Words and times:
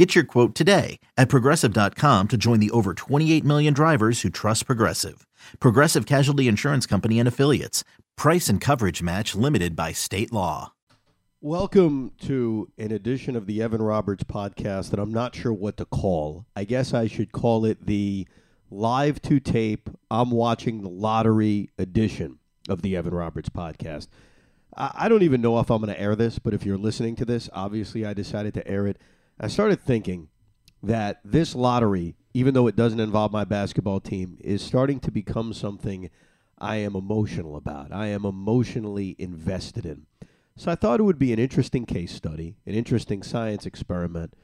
Get 0.00 0.14
your 0.14 0.24
quote 0.24 0.54
today 0.54 0.98
at 1.18 1.28
progressive.com 1.28 2.28
to 2.28 2.38
join 2.38 2.58
the 2.58 2.70
over 2.70 2.94
28 2.94 3.44
million 3.44 3.74
drivers 3.74 4.22
who 4.22 4.30
trust 4.30 4.64
Progressive. 4.64 5.26
Progressive 5.60 6.06
Casualty 6.06 6.48
Insurance 6.48 6.86
Company 6.86 7.18
and 7.18 7.28
Affiliates. 7.28 7.84
Price 8.16 8.48
and 8.48 8.62
coverage 8.62 9.02
match 9.02 9.34
limited 9.34 9.76
by 9.76 9.92
state 9.92 10.32
law. 10.32 10.72
Welcome 11.42 12.12
to 12.22 12.72
an 12.78 12.92
edition 12.92 13.36
of 13.36 13.44
the 13.44 13.60
Evan 13.60 13.82
Roberts 13.82 14.24
podcast 14.24 14.88
that 14.88 14.98
I'm 14.98 15.12
not 15.12 15.34
sure 15.34 15.52
what 15.52 15.76
to 15.76 15.84
call. 15.84 16.46
I 16.56 16.64
guess 16.64 16.94
I 16.94 17.06
should 17.06 17.32
call 17.32 17.66
it 17.66 17.84
the 17.84 18.26
live 18.70 19.20
to 19.20 19.38
tape, 19.38 19.90
I'm 20.10 20.30
watching 20.30 20.80
the 20.80 20.88
lottery 20.88 21.68
edition 21.76 22.38
of 22.70 22.80
the 22.80 22.96
Evan 22.96 23.12
Roberts 23.12 23.50
podcast. 23.50 24.08
I, 24.74 25.10
don't 25.10 25.24
even 25.24 25.42
know 25.42 25.58
if 25.58 25.70
I'm 25.70 25.82
going 25.82 25.94
to 25.94 26.00
air 26.00 26.16
this, 26.16 26.38
but 26.38 26.54
if 26.54 26.64
you're 26.64 26.78
listening 26.78 27.16
to 27.16 27.26
this, 27.26 27.50
obviously 27.52 28.06
I 28.06 28.14
decided 28.14 28.54
to 28.54 28.66
air 28.66 28.86
it. 28.86 28.96
I 29.42 29.46
started 29.46 29.80
thinking 29.80 30.28
that 30.82 31.20
this 31.24 31.54
lottery, 31.54 32.14
even 32.34 32.52
though 32.52 32.66
it 32.66 32.76
doesn't 32.76 33.00
involve 33.00 33.32
my 33.32 33.44
basketball 33.44 33.98
team, 33.98 34.36
is 34.40 34.60
starting 34.60 35.00
to 35.00 35.10
become 35.10 35.54
something 35.54 36.10
I 36.58 36.76
am 36.76 36.94
emotional 36.94 37.56
about. 37.56 37.90
I 37.90 38.08
am 38.08 38.26
emotionally 38.26 39.16
invested 39.18 39.86
in. 39.86 40.06
So 40.56 40.70
I 40.70 40.74
thought 40.74 41.00
it 41.00 41.04
would 41.04 41.18
be 41.18 41.32
an 41.32 41.38
interesting 41.38 41.86
case 41.86 42.12
study, 42.12 42.56
an 42.66 42.74
interesting 42.74 43.22
science 43.22 43.64
experiment 43.64 44.34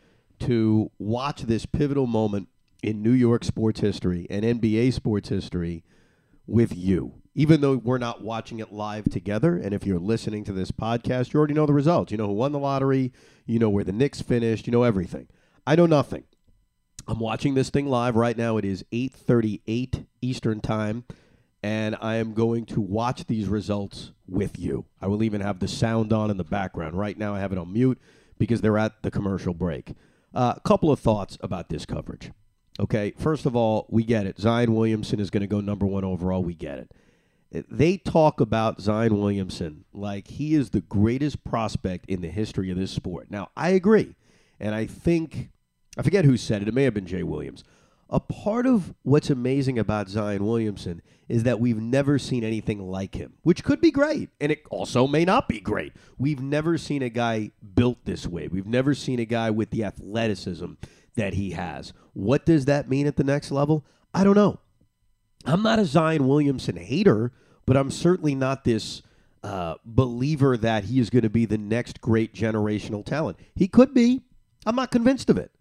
to 0.41 0.91
watch 0.99 1.43
this 1.43 1.67
pivotal 1.67 2.07
moment 2.07 2.49
in 2.83 3.03
New 3.03 3.13
York 3.13 3.45
sports 3.45 3.81
history 3.81 4.27
and 4.31 4.47
NBA 4.47 4.95
sports 4.95 5.29
history 5.29 5.85
with 6.47 6.75
you. 6.75 7.21
Even 7.39 7.61
though 7.61 7.77
we're 7.77 7.99
not 7.99 8.23
watching 8.23 8.61
it 8.61 8.73
live 8.73 9.05
together, 9.11 9.59
and 9.59 9.75
if 9.75 9.85
you're 9.85 9.99
listening 9.99 10.43
to 10.45 10.55
this 10.55 10.71
podcast, 10.71 11.35
you 11.35 11.39
already 11.39 11.53
know 11.53 11.67
the 11.67 11.73
results. 11.75 12.11
You 12.11 12.17
know 12.17 12.29
who 12.29 12.33
won 12.33 12.53
the 12.53 12.59
lottery, 12.59 13.13
you 13.45 13.59
know 13.59 13.69
where 13.69 13.85
the 13.85 13.93
Knicks 13.93 14.23
finished, 14.23 14.67
you 14.67 14.71
know 14.71 14.85
everything. 14.85 15.29
I 15.67 15.77
know 15.77 15.85
nothing. 15.85 16.25
I'm 17.07 17.19
watching 17.19 17.53
this 17.53 17.69
thing 17.69 17.89
live 17.89 18.17
right 18.17 18.39
now. 18.39 18.57
It 18.57 18.65
is 18.65 18.87
8:38 18.91 20.07
Eastern 20.23 20.63
Time, 20.63 21.05
and 21.63 21.95
I 22.01 22.15
am 22.17 22.33
going 22.33 22.65
to 22.67 22.81
watch 22.81 23.27
these 23.27 23.49
results 23.49 24.13
with 24.27 24.59
you. 24.59 24.87
I 25.03 25.07
will 25.07 25.23
even 25.23 25.43
have 25.43 25.59
the 25.59 25.69
sound 25.69 26.15
on 26.15 26.31
in 26.31 26.39
the 26.39 26.43
background. 26.43 26.95
Right 26.97 27.19
now, 27.19 27.35
I 27.35 27.41
have 27.41 27.53
it 27.53 27.59
on 27.59 27.71
mute 27.71 28.01
because 28.39 28.63
they're 28.63 28.79
at 28.79 29.03
the 29.03 29.11
commercial 29.11 29.53
break. 29.53 29.91
A 30.33 30.39
uh, 30.39 30.55
couple 30.61 30.91
of 30.91 31.01
thoughts 31.01 31.37
about 31.43 31.69
this 31.69 31.85
coverage. 31.85 32.31
Okay, 32.81 33.13
first 33.19 33.45
of 33.45 33.55
all, 33.55 33.87
we 33.91 34.05
get 34.05 34.27
it. 34.27 34.39
Zion 34.39 34.75
Williamson 34.75 35.21
is 35.21 35.29
going 35.29 35.43
to 35.43 35.47
go 35.47 35.61
number 35.61 35.85
one 35.85 36.03
overall. 36.03 36.43
We 36.43 36.55
get 36.55 36.79
it 36.79 36.91
they 37.71 37.97
talk 37.97 38.41
about 38.41 38.81
Zion 38.81 39.19
Williamson 39.19 39.85
like 39.93 40.29
he 40.29 40.55
is 40.55 40.71
the 40.71 40.81
greatest 40.81 41.45
prospect 41.45 42.07
in 42.07 42.21
the 42.21 42.29
history 42.29 42.71
of 42.71 42.77
this 42.77 42.91
sport. 42.91 43.31
Now, 43.31 43.51
I 43.57 43.71
agree. 43.71 44.15
And 44.59 44.75
I 44.75 44.87
think, 44.87 45.51
I 45.97 46.03
forget 46.03 46.25
who 46.25 46.37
said 46.37 46.63
it, 46.63 46.69
it 46.69 46.75
may 46.75 46.85
have 46.85 46.95
been 46.95 47.07
Jay 47.07 47.23
Williams. 47.23 47.65
A 48.09 48.21
part 48.21 48.67
of 48.67 48.95
what's 49.03 49.31
amazing 49.31 49.79
about 49.79 50.09
Zion 50.09 50.47
Williamson 50.47 51.03
is 51.29 51.43
that 51.43 51.59
we've 51.59 51.81
never 51.81 52.19
seen 52.19 52.45
anything 52.45 52.79
like 52.89 53.17
him, 53.17 53.35
which 53.43 53.65
could 53.65 53.81
be 53.81 53.91
great, 53.91 54.31
and 54.41 54.53
it 54.53 54.63
also 54.71 55.09
may 55.09 55.25
not 55.25 55.49
be 55.49 55.59
great. 55.59 55.93
We've 56.17 56.41
never 56.41 56.79
seen 56.79 57.03
a 57.03 57.09
guy 57.09 57.51
built 57.75 58.05
this 58.05 58.27
way. 58.27 58.47
We've 58.47 58.67
never 58.67 58.95
seen 58.95 59.19
a 59.19 59.25
guy 59.25 59.51
with 59.51 59.71
the 59.71 59.83
athleticism 59.83 60.75
that 61.17 61.35
he 61.35 61.51
has. 61.51 61.93
What 62.13 62.47
does 62.47 62.67
that 62.67 62.89
mean 62.89 63.09
at 63.09 63.17
the 63.17 63.25
next 63.25 63.51
level? 63.51 63.85
I 64.15 64.23
don't 64.23 64.37
know. 64.37 64.61
I'm 65.45 65.63
not 65.63 65.81
a 65.81 65.85
Zion 65.85 66.29
Williamson 66.29 66.77
hater, 66.77 67.33
but 67.67 67.77
I'm 67.77 67.91
certainly 67.91 68.35
not 68.35 68.65
this 68.65 69.03
uh, 69.43 69.75
believer 69.85 70.57
that 70.57 70.85
he 70.85 70.99
is 70.99 71.11
going 71.11 71.23
to 71.23 71.31
be 71.31 71.45
the 71.45 71.59
next 71.59 72.01
great 72.01 72.35
generational 72.35 73.05
talent. 73.05 73.39
He 73.55 73.69
could 73.69 73.93
be. 73.93 74.23
I'm 74.65 74.77
not 74.77 74.91
convinced 74.91 75.31
of 75.31 75.39
it. 75.39 75.53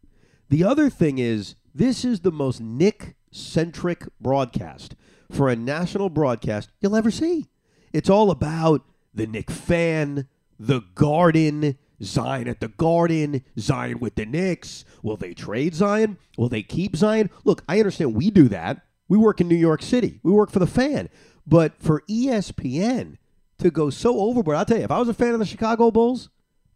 The 0.49 0.63
other 0.63 0.89
thing 0.89 1.17
is, 1.17 1.55
this 1.73 2.05
is 2.05 2.21
the 2.21 2.31
most 2.31 2.61
Knick 2.61 3.15
centric 3.31 4.07
broadcast 4.19 4.95
for 5.31 5.49
a 5.49 5.55
national 5.55 6.09
broadcast 6.09 6.69
you'll 6.79 6.95
ever 6.95 7.11
see. 7.11 7.47
It's 7.91 8.09
all 8.09 8.31
about 8.31 8.83
the 9.13 9.27
Knick 9.27 9.51
fan, 9.51 10.27
the 10.59 10.81
garden, 10.95 11.77
Zion 12.01 12.47
at 12.47 12.59
the 12.59 12.67
Garden, 12.67 13.43
Zion 13.57 13.99
with 13.99 14.15
the 14.15 14.25
Knicks. 14.25 14.85
Will 15.01 15.17
they 15.17 15.33
trade 15.33 15.75
Zion? 15.75 16.17
Will 16.37 16.49
they 16.49 16.63
keep 16.63 16.95
Zion? 16.95 17.29
Look, 17.43 17.63
I 17.67 17.79
understand 17.79 18.15
we 18.15 18.29
do 18.29 18.47
that. 18.49 18.81
We 19.07 19.17
work 19.17 19.39
in 19.39 19.47
New 19.47 19.55
York 19.55 19.81
City. 19.81 20.19
We 20.23 20.31
work 20.31 20.49
for 20.49 20.59
the 20.59 20.67
fan. 20.67 21.09
But 21.47 21.73
for 21.79 22.01
ESPN 22.09 23.17
to 23.59 23.71
go 23.71 23.89
so 23.89 24.19
overboard, 24.19 24.57
I'll 24.57 24.65
tell 24.65 24.77
you, 24.77 24.83
if 24.83 24.91
I 24.91 24.99
was 24.99 25.09
a 25.09 25.13
fan 25.13 25.33
of 25.33 25.39
the 25.39 25.45
Chicago 25.45 25.91
Bulls, 25.91 26.29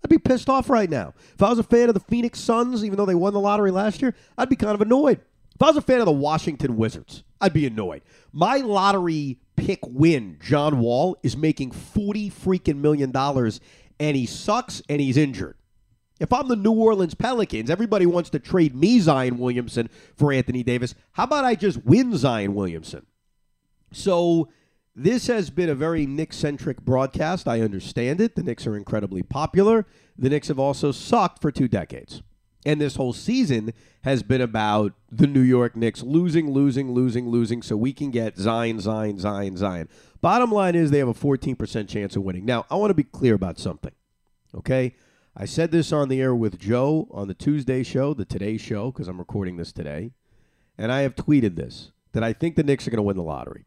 I'd 0.03 0.09
be 0.09 0.17
pissed 0.17 0.49
off 0.49 0.69
right 0.69 0.89
now. 0.89 1.13
If 1.33 1.41
I 1.41 1.49
was 1.49 1.59
a 1.59 1.63
fan 1.63 1.89
of 1.89 1.93
the 1.93 1.99
Phoenix 1.99 2.39
Suns, 2.39 2.85
even 2.85 2.97
though 2.97 3.05
they 3.05 3.15
won 3.15 3.33
the 3.33 3.39
lottery 3.39 3.71
last 3.71 4.01
year, 4.01 4.15
I'd 4.37 4.49
be 4.49 4.55
kind 4.55 4.75
of 4.75 4.81
annoyed. 4.81 5.19
If 5.55 5.61
I 5.61 5.67
was 5.67 5.77
a 5.77 5.81
fan 5.81 5.99
of 5.99 6.05
the 6.05 6.11
Washington 6.11 6.77
Wizards, 6.77 7.23
I'd 7.41 7.53
be 7.53 7.65
annoyed. 7.65 8.01
My 8.31 8.57
lottery 8.57 9.39
pick 9.57 9.79
win, 9.85 10.37
John 10.41 10.79
Wall, 10.79 11.17
is 11.21 11.35
making 11.35 11.71
40 11.71 12.29
freaking 12.29 12.77
million 12.77 13.11
dollars, 13.11 13.59
and 13.99 14.15
he 14.15 14.25
sucks 14.25 14.81
and 14.87 15.01
he's 15.01 15.17
injured. 15.17 15.57
If 16.19 16.31
I'm 16.33 16.47
the 16.47 16.55
New 16.55 16.71
Orleans 16.71 17.13
Pelicans, 17.13 17.69
everybody 17.69 18.05
wants 18.05 18.29
to 18.31 18.39
trade 18.39 18.75
me 18.75 18.99
Zion 18.99 19.37
Williamson 19.37 19.89
for 20.15 20.31
Anthony 20.33 20.63
Davis. 20.63 20.95
How 21.13 21.23
about 21.23 21.45
I 21.45 21.55
just 21.55 21.85
win 21.85 22.15
Zion 22.15 22.55
Williamson? 22.55 23.05
So 23.91 24.49
this 24.95 25.27
has 25.27 25.49
been 25.49 25.69
a 25.69 25.75
very 25.75 26.05
Knicks 26.05 26.37
centric 26.37 26.81
broadcast. 26.81 27.47
I 27.47 27.61
understand 27.61 28.19
it. 28.19 28.35
The 28.35 28.43
Knicks 28.43 28.67
are 28.67 28.75
incredibly 28.75 29.23
popular. 29.23 29.85
The 30.17 30.29
Knicks 30.29 30.49
have 30.49 30.59
also 30.59 30.91
sucked 30.91 31.41
for 31.41 31.51
two 31.51 31.67
decades. 31.67 32.21
And 32.65 32.81
this 32.81 32.97
whole 32.97 33.13
season 33.13 33.73
has 34.03 34.21
been 34.21 34.41
about 34.41 34.93
the 35.09 35.27
New 35.27 35.41
York 35.41 35.75
Knicks 35.75 36.03
losing, 36.03 36.51
losing, 36.51 36.91
losing, 36.91 37.29
losing, 37.29 37.61
so 37.61 37.77
we 37.77 37.93
can 37.93 38.11
get 38.11 38.37
Zion, 38.37 38.79
Zion, 38.81 39.17
Zion, 39.19 39.55
Zion. 39.55 39.87
Bottom 40.21 40.51
line 40.51 40.75
is 40.75 40.91
they 40.91 40.99
have 40.99 41.07
a 41.07 41.13
14% 41.13 41.87
chance 41.87 42.15
of 42.17 42.23
winning. 42.23 42.45
Now, 42.45 42.65
I 42.69 42.75
want 42.75 42.89
to 42.89 42.95
be 42.95 43.03
clear 43.03 43.33
about 43.33 43.57
something, 43.57 43.93
okay? 44.53 44.95
I 45.35 45.45
said 45.45 45.71
this 45.71 45.93
on 45.93 46.09
the 46.09 46.19
air 46.19 46.35
with 46.35 46.59
Joe 46.59 47.07
on 47.11 47.29
the 47.29 47.33
Tuesday 47.33 47.83
show, 47.83 48.13
the 48.13 48.25
Today 48.25 48.57
show, 48.57 48.91
because 48.91 49.07
I'm 49.07 49.19
recording 49.19 49.55
this 49.55 49.71
today. 49.71 50.11
And 50.77 50.91
I 50.91 51.01
have 51.01 51.15
tweeted 51.15 51.55
this 51.55 51.91
that 52.11 52.23
I 52.23 52.33
think 52.33 52.55
the 52.55 52.63
Knicks 52.63 52.85
are 52.87 52.91
going 52.91 52.97
to 52.97 53.03
win 53.03 53.15
the 53.15 53.23
lottery. 53.23 53.65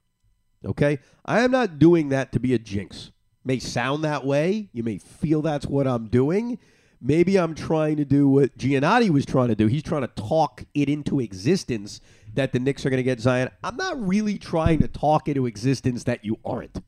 Okay? 0.65 0.99
I 1.25 1.41
am 1.41 1.51
not 1.51 1.79
doing 1.79 2.09
that 2.11 2.33
to 2.33 2.41
be 2.41 2.55
a 2.55 2.59
jinx. 2.59 3.11
May 3.45 3.59
sound 3.59 4.05
that 4.05 4.25
way. 4.25 4.69
You 4.73 4.83
may 4.83 4.99
feel 4.99 5.43
that's 5.43 5.67
what 5.67 5.87
I'm 5.87 6.09
doing. 6.09 6.59
Maybe 7.01 7.37
I'm 7.37 7.55
trying 7.55 7.97
to 7.97 8.05
do 8.05 8.29
what 8.29 8.57
Giannotti 8.57 9.11
was 9.11 9.27
trying 9.27 9.49
to 9.49 9.57
do. 9.57 9.67
He's 9.67 9.83
trying 9.83 10.03
to 10.03 10.09
talk 10.09 10.65
it 10.73 10.89
into 10.89 11.19
existence 11.19 12.01
that 12.35 12.53
the 12.53 12.61
Knicks 12.61 12.87
are 12.87 12.91
going 12.91 12.99
to 12.99 13.03
get 13.03 13.21
Zion. 13.21 13.51
I'm 13.65 13.77
not 13.77 14.01
really 14.01 14.39
trying 14.39 14.79
to 14.81 14.89
talk 14.89 15.29
into 15.29 15.47
existence 15.47 16.05
that 16.05 16.25
you 16.25 16.39
aren't. 16.45 16.81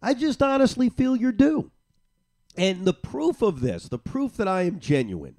I 0.00 0.14
just 0.14 0.42
honestly 0.42 0.88
feel 0.88 1.14
you're 1.14 1.30
due. 1.30 1.70
And 2.56 2.84
the 2.84 2.94
proof 2.94 3.42
of 3.42 3.60
this, 3.60 3.88
the 3.88 3.98
proof 3.98 4.36
that 4.36 4.48
I 4.48 4.62
am 4.62 4.80
genuine, 4.80 5.36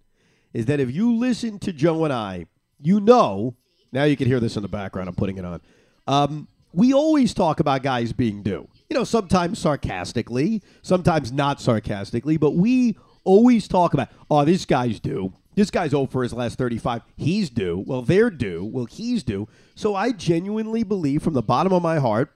is 0.53 0.67
that 0.67 0.79
if 0.79 0.91
you 0.91 1.15
listen 1.15 1.59
to 1.59 1.73
Joe 1.73 2.03
and 2.05 2.13
I, 2.13 2.45
you 2.79 2.99
know, 2.99 3.55
now 3.91 4.03
you 4.03 4.15
can 4.15 4.27
hear 4.27 4.39
this 4.39 4.55
in 4.55 4.61
the 4.61 4.69
background, 4.69 5.09
I'm 5.09 5.15
putting 5.15 5.37
it 5.37 5.45
on. 5.45 5.61
Um, 6.07 6.47
we 6.73 6.93
always 6.93 7.33
talk 7.33 7.59
about 7.59 7.83
guys 7.83 8.11
being 8.13 8.43
due. 8.43 8.67
You 8.89 8.97
know, 8.97 9.03
sometimes 9.03 9.59
sarcastically, 9.59 10.61
sometimes 10.81 11.31
not 11.31 11.61
sarcastically, 11.61 12.37
but 12.37 12.55
we 12.55 12.97
always 13.23 13.67
talk 13.67 13.93
about, 13.93 14.09
oh, 14.29 14.43
this 14.43 14.65
guy's 14.65 14.99
due. 14.99 15.33
This 15.55 15.69
guy's 15.69 15.93
over 15.93 16.11
for 16.11 16.23
his 16.23 16.33
last 16.33 16.57
35. 16.57 17.03
He's 17.15 17.49
due. 17.49 17.83
Well, 17.85 18.01
they're 18.01 18.31
due. 18.31 18.65
Well, 18.65 18.85
he's 18.85 19.23
due. 19.23 19.47
So 19.75 19.95
I 19.95 20.11
genuinely 20.11 20.83
believe 20.83 21.21
from 21.21 21.33
the 21.33 21.43
bottom 21.43 21.71
of 21.71 21.83
my 21.83 21.99
heart 21.99 22.31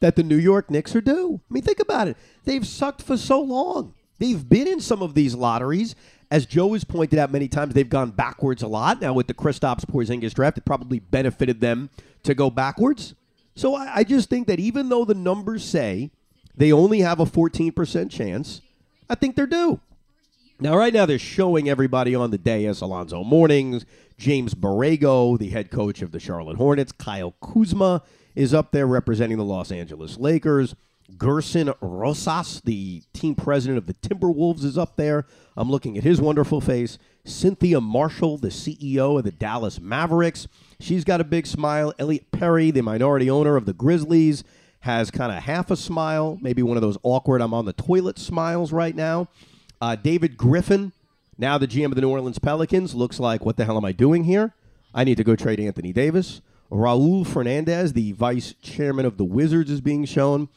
that 0.00 0.14
the 0.14 0.22
New 0.22 0.36
York 0.36 0.70
Knicks 0.70 0.94
are 0.94 1.00
due. 1.00 1.40
I 1.50 1.54
mean, 1.54 1.64
think 1.64 1.80
about 1.80 2.06
it. 2.06 2.16
They've 2.44 2.66
sucked 2.66 3.02
for 3.02 3.16
so 3.16 3.40
long. 3.40 3.94
They've 4.18 4.48
been 4.48 4.68
in 4.68 4.80
some 4.80 5.02
of 5.02 5.14
these 5.14 5.34
lotteries. 5.34 5.96
As 6.30 6.46
Joe 6.46 6.72
has 6.74 6.84
pointed 6.84 7.18
out 7.18 7.32
many 7.32 7.48
times, 7.48 7.74
they've 7.74 7.88
gone 7.88 8.10
backwards 8.10 8.62
a 8.62 8.68
lot. 8.68 9.00
Now, 9.00 9.12
with 9.12 9.26
the 9.26 9.34
Kristaps 9.34 9.84
Porzingis 9.84 10.34
draft, 10.34 10.58
it 10.58 10.64
probably 10.64 11.00
benefited 11.00 11.60
them 11.60 11.90
to 12.22 12.34
go 12.34 12.50
backwards. 12.50 13.14
So 13.58 13.74
I, 13.74 13.96
I 13.96 14.04
just 14.04 14.30
think 14.30 14.46
that 14.46 14.60
even 14.60 14.88
though 14.88 15.04
the 15.04 15.16
numbers 15.16 15.64
say 15.64 16.12
they 16.56 16.70
only 16.70 17.00
have 17.00 17.18
a 17.18 17.24
14% 17.24 18.08
chance, 18.08 18.60
I 19.10 19.16
think 19.16 19.34
they're 19.34 19.48
due. 19.48 19.80
Now, 20.60 20.76
right 20.76 20.94
now, 20.94 21.06
they're 21.06 21.18
showing 21.18 21.68
everybody 21.68 22.14
on 22.14 22.30
the 22.30 22.38
day 22.38 22.66
as 22.66 22.80
Alonzo 22.80 23.24
Mournings, 23.24 23.84
James 24.16 24.54
Borrego, 24.54 25.36
the 25.36 25.48
head 25.48 25.72
coach 25.72 26.02
of 26.02 26.12
the 26.12 26.20
Charlotte 26.20 26.56
Hornets, 26.56 26.92
Kyle 26.92 27.34
Kuzma, 27.40 28.02
is 28.36 28.54
up 28.54 28.70
there 28.70 28.86
representing 28.86 29.38
the 29.38 29.44
Los 29.44 29.72
Angeles 29.72 30.18
Lakers. 30.18 30.76
Gerson 31.16 31.72
Rosas, 31.80 32.60
the 32.64 33.02
team 33.12 33.34
president 33.34 33.78
of 33.78 33.86
the 33.86 33.94
Timberwolves, 33.94 34.64
is 34.64 34.76
up 34.76 34.96
there. 34.96 35.26
I'm 35.56 35.70
looking 35.70 35.96
at 35.96 36.04
his 36.04 36.20
wonderful 36.20 36.60
face. 36.60 36.98
Cynthia 37.24 37.80
Marshall, 37.80 38.38
the 38.38 38.48
CEO 38.48 39.18
of 39.18 39.24
the 39.24 39.32
Dallas 39.32 39.80
Mavericks. 39.80 40.46
She's 40.80 41.04
got 41.04 41.20
a 41.20 41.24
big 41.24 41.46
smile. 41.46 41.92
Elliot 41.98 42.30
Perry, 42.30 42.70
the 42.70 42.82
minority 42.82 43.30
owner 43.30 43.56
of 43.56 43.66
the 43.66 43.72
Grizzlies, 43.72 44.44
has 44.80 45.10
kind 45.10 45.32
of 45.32 45.42
half 45.42 45.70
a 45.70 45.76
smile, 45.76 46.38
maybe 46.40 46.62
one 46.62 46.76
of 46.76 46.82
those 46.82 46.98
awkward 47.02 47.40
I'm 47.40 47.54
on 47.54 47.64
the 47.64 47.72
toilet 47.72 48.18
smiles 48.18 48.72
right 48.72 48.94
now. 48.94 49.28
Uh, 49.80 49.96
David 49.96 50.36
Griffin, 50.36 50.92
now 51.36 51.58
the 51.58 51.66
GM 51.66 51.86
of 51.86 51.94
the 51.94 52.00
New 52.00 52.10
Orleans 52.10 52.38
Pelicans, 52.38 52.94
looks 52.94 53.18
like, 53.18 53.44
what 53.44 53.56
the 53.56 53.64
hell 53.64 53.76
am 53.76 53.84
I 53.84 53.92
doing 53.92 54.24
here? 54.24 54.54
I 54.94 55.04
need 55.04 55.16
to 55.16 55.24
go 55.24 55.36
trade 55.36 55.60
Anthony 55.60 55.92
Davis. 55.92 56.40
Raul 56.70 57.26
Fernandez, 57.26 57.92
the 57.92 58.12
vice 58.12 58.54
chairman 58.60 59.06
of 59.06 59.16
the 59.16 59.24
Wizards, 59.24 59.70
is 59.70 59.80
being 59.80 60.04
shown. 60.04 60.48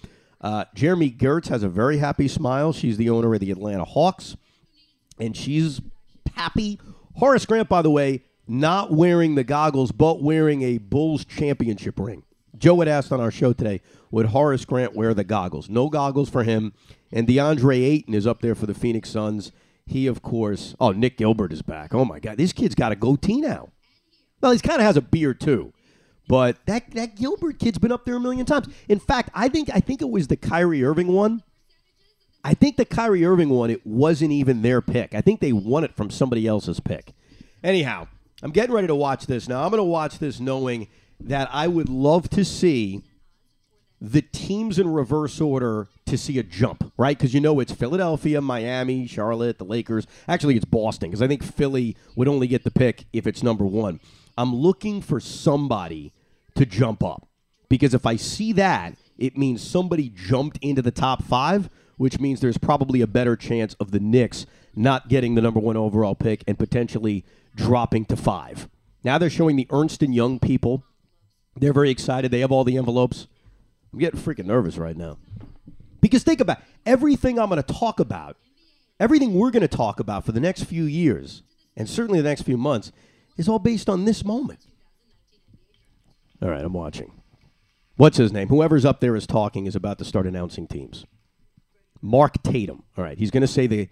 Uh, 0.42 0.66
Jami 0.74 1.12
Gertz 1.12 1.50
has 1.50 1.64
a 1.64 1.70
very 1.70 1.98
happy 1.98 2.28
smile. 2.28 2.74
She's 2.74 2.98
the 2.98 3.10
owner 3.10 3.34
of 3.34 3.40
the 3.40 3.52
Atlanta 3.52 3.86
Hawks, 3.86 4.36
and 5.20 5.38
she's 5.38 5.80
happy. 6.36 6.80
Horace 7.16 7.46
Grant, 7.46 7.70
by 7.70 7.82
the 7.82 7.92
way, 7.92 8.24
not 8.48 8.92
wearing 8.92 9.36
the 9.36 9.44
goggles, 9.44 9.92
but 9.92 10.22
wearing 10.22 10.64
a 10.64 10.80
Bulls 10.80 11.24
championship 11.26 12.00
ring. 12.00 12.24
Joe 12.58 12.80
had 12.80 12.88
asked 12.88 13.12
on 13.12 13.22
our 13.22 13.32
show 13.32 13.54
today, 13.54 13.82
would 14.10 14.28
Horace 14.28 14.66
Grant 14.66 14.96
wear 14.96 15.14
the 15.14 15.24
goggles? 15.24 15.70
No 15.70 15.90
goggles 15.90 16.30
for 16.30 16.44
him. 16.44 16.74
And 17.12 17.28
DeAndre 17.28 17.84
Ayton 17.84 18.14
is 18.14 18.28
up 18.28 18.42
there 18.42 18.56
for 18.56 18.66
the 18.66 18.74
Phoenix 18.74 19.10
Suns. 19.10 19.52
He, 19.86 20.08
of 20.08 20.22
course, 20.22 20.76
oh, 20.80 20.92
Nick 20.92 21.18
Gilbert 21.18 21.54
is 21.54 21.62
back. 21.62 21.94
Oh, 21.94 22.06
my 22.06 22.20
God. 22.20 22.38
This 22.38 22.54
kid's 22.54 22.76
got 22.76 22.92
a 22.92 22.96
goatee 22.96 23.42
now. 23.42 23.70
Well, 24.42 24.52
he 24.52 24.60
kind 24.60 24.80
of 24.80 24.86
has 24.86 24.98
a 24.98 25.02
beard, 25.02 25.40
too. 25.40 25.74
But 26.32 26.66
that 26.66 26.90
that 26.92 27.18
Gilbert 27.18 27.60
kid's 27.60 27.78
been 27.78 27.92
up 27.92 28.06
there 28.06 28.16
a 28.16 28.20
million 28.22 28.46
times. 28.46 28.70
In 28.88 29.00
fact, 29.00 29.32
I 29.36 29.50
think 29.50 29.70
I 29.74 29.82
think 29.82 30.02
it 30.02 30.10
was 30.10 30.28
the 30.28 30.38
Kyrie 30.38 30.82
Irving 30.82 31.08
one. 31.08 31.44
I 32.42 32.54
think 32.54 32.78
the 32.78 32.86
Kyrie 32.86 33.26
Irving 33.26 33.50
one, 33.50 33.70
it 33.70 33.86
wasn't 33.86 34.32
even 34.32 34.62
their 34.62 34.80
pick. 34.80 35.14
I 35.14 35.20
think 35.20 35.42
they 35.42 35.52
won 35.52 35.84
it 35.84 35.94
from 35.94 36.10
somebody 36.10 36.48
else's 36.48 36.80
pick. 36.80 37.12
Anyhow, 37.62 38.08
I'm 38.42 38.52
getting 38.52 38.74
ready 38.74 38.88
to 38.88 38.96
watch 38.96 39.26
this 39.26 39.50
now. 39.50 39.62
I'm 39.62 39.72
going 39.72 39.80
to 39.80 39.84
watch 39.84 40.20
this 40.20 40.40
knowing 40.40 40.88
that 41.20 41.50
I 41.52 41.68
would 41.68 41.90
love 41.90 42.30
to 42.30 42.46
see 42.46 43.04
the 44.00 44.22
teams 44.22 44.80
in 44.80 44.88
reverse 44.94 45.42
order 45.42 45.90
to 46.06 46.18
see 46.18 46.40
a 46.40 46.44
jump, 46.44 46.94
right? 46.98 47.18
Because 47.18 47.34
you 47.34 47.42
know 47.42 47.60
it's 47.60 47.74
Philadelphia, 47.74 48.40
Miami, 48.40 49.06
Charlotte, 49.06 49.58
the 49.58 49.66
Lakers. 49.66 50.08
Actually, 50.30 50.56
it's 50.56 50.64
Boston 50.64 51.10
because 51.10 51.22
I 51.22 51.28
think 51.28 51.44
Philly 51.44 51.98
would 52.16 52.30
only 52.30 52.48
get 52.48 52.64
the 52.64 52.72
pick 52.72 53.04
if 53.12 53.28
it's 53.28 53.44
number 53.44 53.66
one. 53.66 54.00
I'm 54.38 54.56
looking 54.56 55.02
for 55.02 55.20
somebody 55.20 56.14
to 56.56 56.66
jump 56.66 57.04
up 57.04 57.28
because 57.72 57.94
if 57.94 58.06
I 58.06 58.18
see 58.18 58.52
that, 58.54 58.96
it 59.18 59.38
means 59.38 59.62
somebody 59.62 60.10
jumped 60.14 60.60
into 60.62 60.82
the 60.82 60.92
top 60.92 61.24
five, 61.24 61.70
which 61.96 62.20
means 62.20 62.42
there's 62.42 62.58
probably 62.58 63.00
a 63.00 63.08
better 63.08 63.38
chance 63.38 63.76
of 63.76 63.92
the 63.92 64.00
Knicks 64.00 64.46
not 64.76 65.08
getting 65.08 65.36
the 65.36 65.42
number 65.42 65.62
one 65.62 65.78
overall 65.78 66.14
pick 66.14 66.44
and 66.48 66.60
potentially 66.60 67.24
dropping 67.56 68.04
to 68.06 68.18
five. 68.18 68.68
Now 69.06 69.18
they're 69.18 69.30
showing 69.30 69.56
the 69.56 69.68
Ernst 69.72 70.04
and 70.04 70.14
Young 70.14 70.38
people. 70.38 70.84
They're 71.56 71.72
very 71.72 71.90
excited. 71.90 72.30
They 72.30 72.42
have 72.42 72.52
all 72.52 72.66
the 72.66 72.76
envelopes. 72.76 73.28
I'm 73.94 74.00
getting 74.00 74.20
freaking 74.20 74.48
nervous 74.48 74.78
right 74.78 74.98
now. 74.98 75.18
Because 76.02 76.24
think 76.24 76.42
about 76.42 76.58
everything 76.86 77.40
I'm 77.40 77.48
going 77.48 77.64
to 77.64 77.74
talk 77.74 78.02
about, 78.02 78.36
everything 79.00 79.34
we're 79.34 79.52
going 79.52 79.62
to 79.62 79.70
talk 79.70 80.02
about 80.02 80.26
for 80.26 80.34
the 80.34 80.42
next 80.42 80.66
few 80.66 80.84
years, 80.84 81.42
and 81.78 81.90
certainly 81.90 82.20
the 82.20 82.28
next 82.28 82.42
few 82.42 82.58
months, 82.58 82.92
is 83.38 83.48
all 83.48 83.60
based 83.60 83.88
on 83.88 84.04
this 84.04 84.26
moment. 84.26 84.60
All 86.42 86.50
right, 86.50 86.64
I'm 86.64 86.74
watching. 86.74 87.12
What's 87.98 88.18
his 88.18 88.34
name? 88.34 88.48
Whoever's 88.48 88.86
up 88.86 89.00
there 89.00 89.16
is 89.16 89.28
talking 89.28 89.68
is 89.68 89.76
about 89.76 90.00
to 90.00 90.06
start 90.06 90.26
announcing 90.26 90.68
teams. 90.68 91.06
Mark 92.02 92.42
Tatum. 92.42 92.84
All 92.98 93.04
right, 93.04 93.18
he's 93.18 93.32
going 93.32 93.42
to 93.42 93.48
say 93.48 93.68
the 93.68 93.90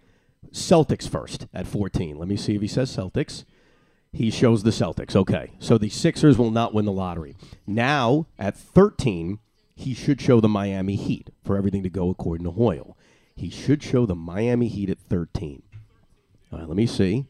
Celtics 0.52 1.08
first 1.08 1.48
at 1.54 1.68
14. 1.68 2.18
Let 2.18 2.28
me 2.28 2.36
see 2.36 2.56
if 2.56 2.62
he 2.62 2.68
says 2.68 2.96
Celtics. 2.96 3.46
He 4.12 4.32
shows 4.32 4.64
the 4.64 4.72
Celtics. 4.72 5.16
Okay, 5.16 5.52
so 5.60 5.78
the 5.78 5.90
Sixers 5.90 6.40
will 6.40 6.50
not 6.50 6.74
win 6.74 6.86
the 6.86 6.92
lottery. 6.92 7.36
Now, 7.68 8.26
at 8.40 8.58
13, 8.58 9.38
he 9.76 9.94
should 9.94 10.20
show 10.20 10.40
the 10.42 10.48
Miami 10.48 10.96
Heat 10.96 11.30
for 11.44 11.56
everything 11.56 11.84
to 11.84 11.90
go 11.90 12.10
according 12.10 12.46
to 12.46 12.52
Hoyle. 12.52 12.98
He 13.36 13.52
should 13.52 13.84
show 13.84 14.08
the 14.08 14.16
Miami 14.16 14.68
Heat 14.68 14.90
at 14.90 14.98
13. 14.98 15.62
All 16.52 16.60
right, 16.60 16.68
let 16.68 16.76
me 16.76 16.88
see. 16.88 17.28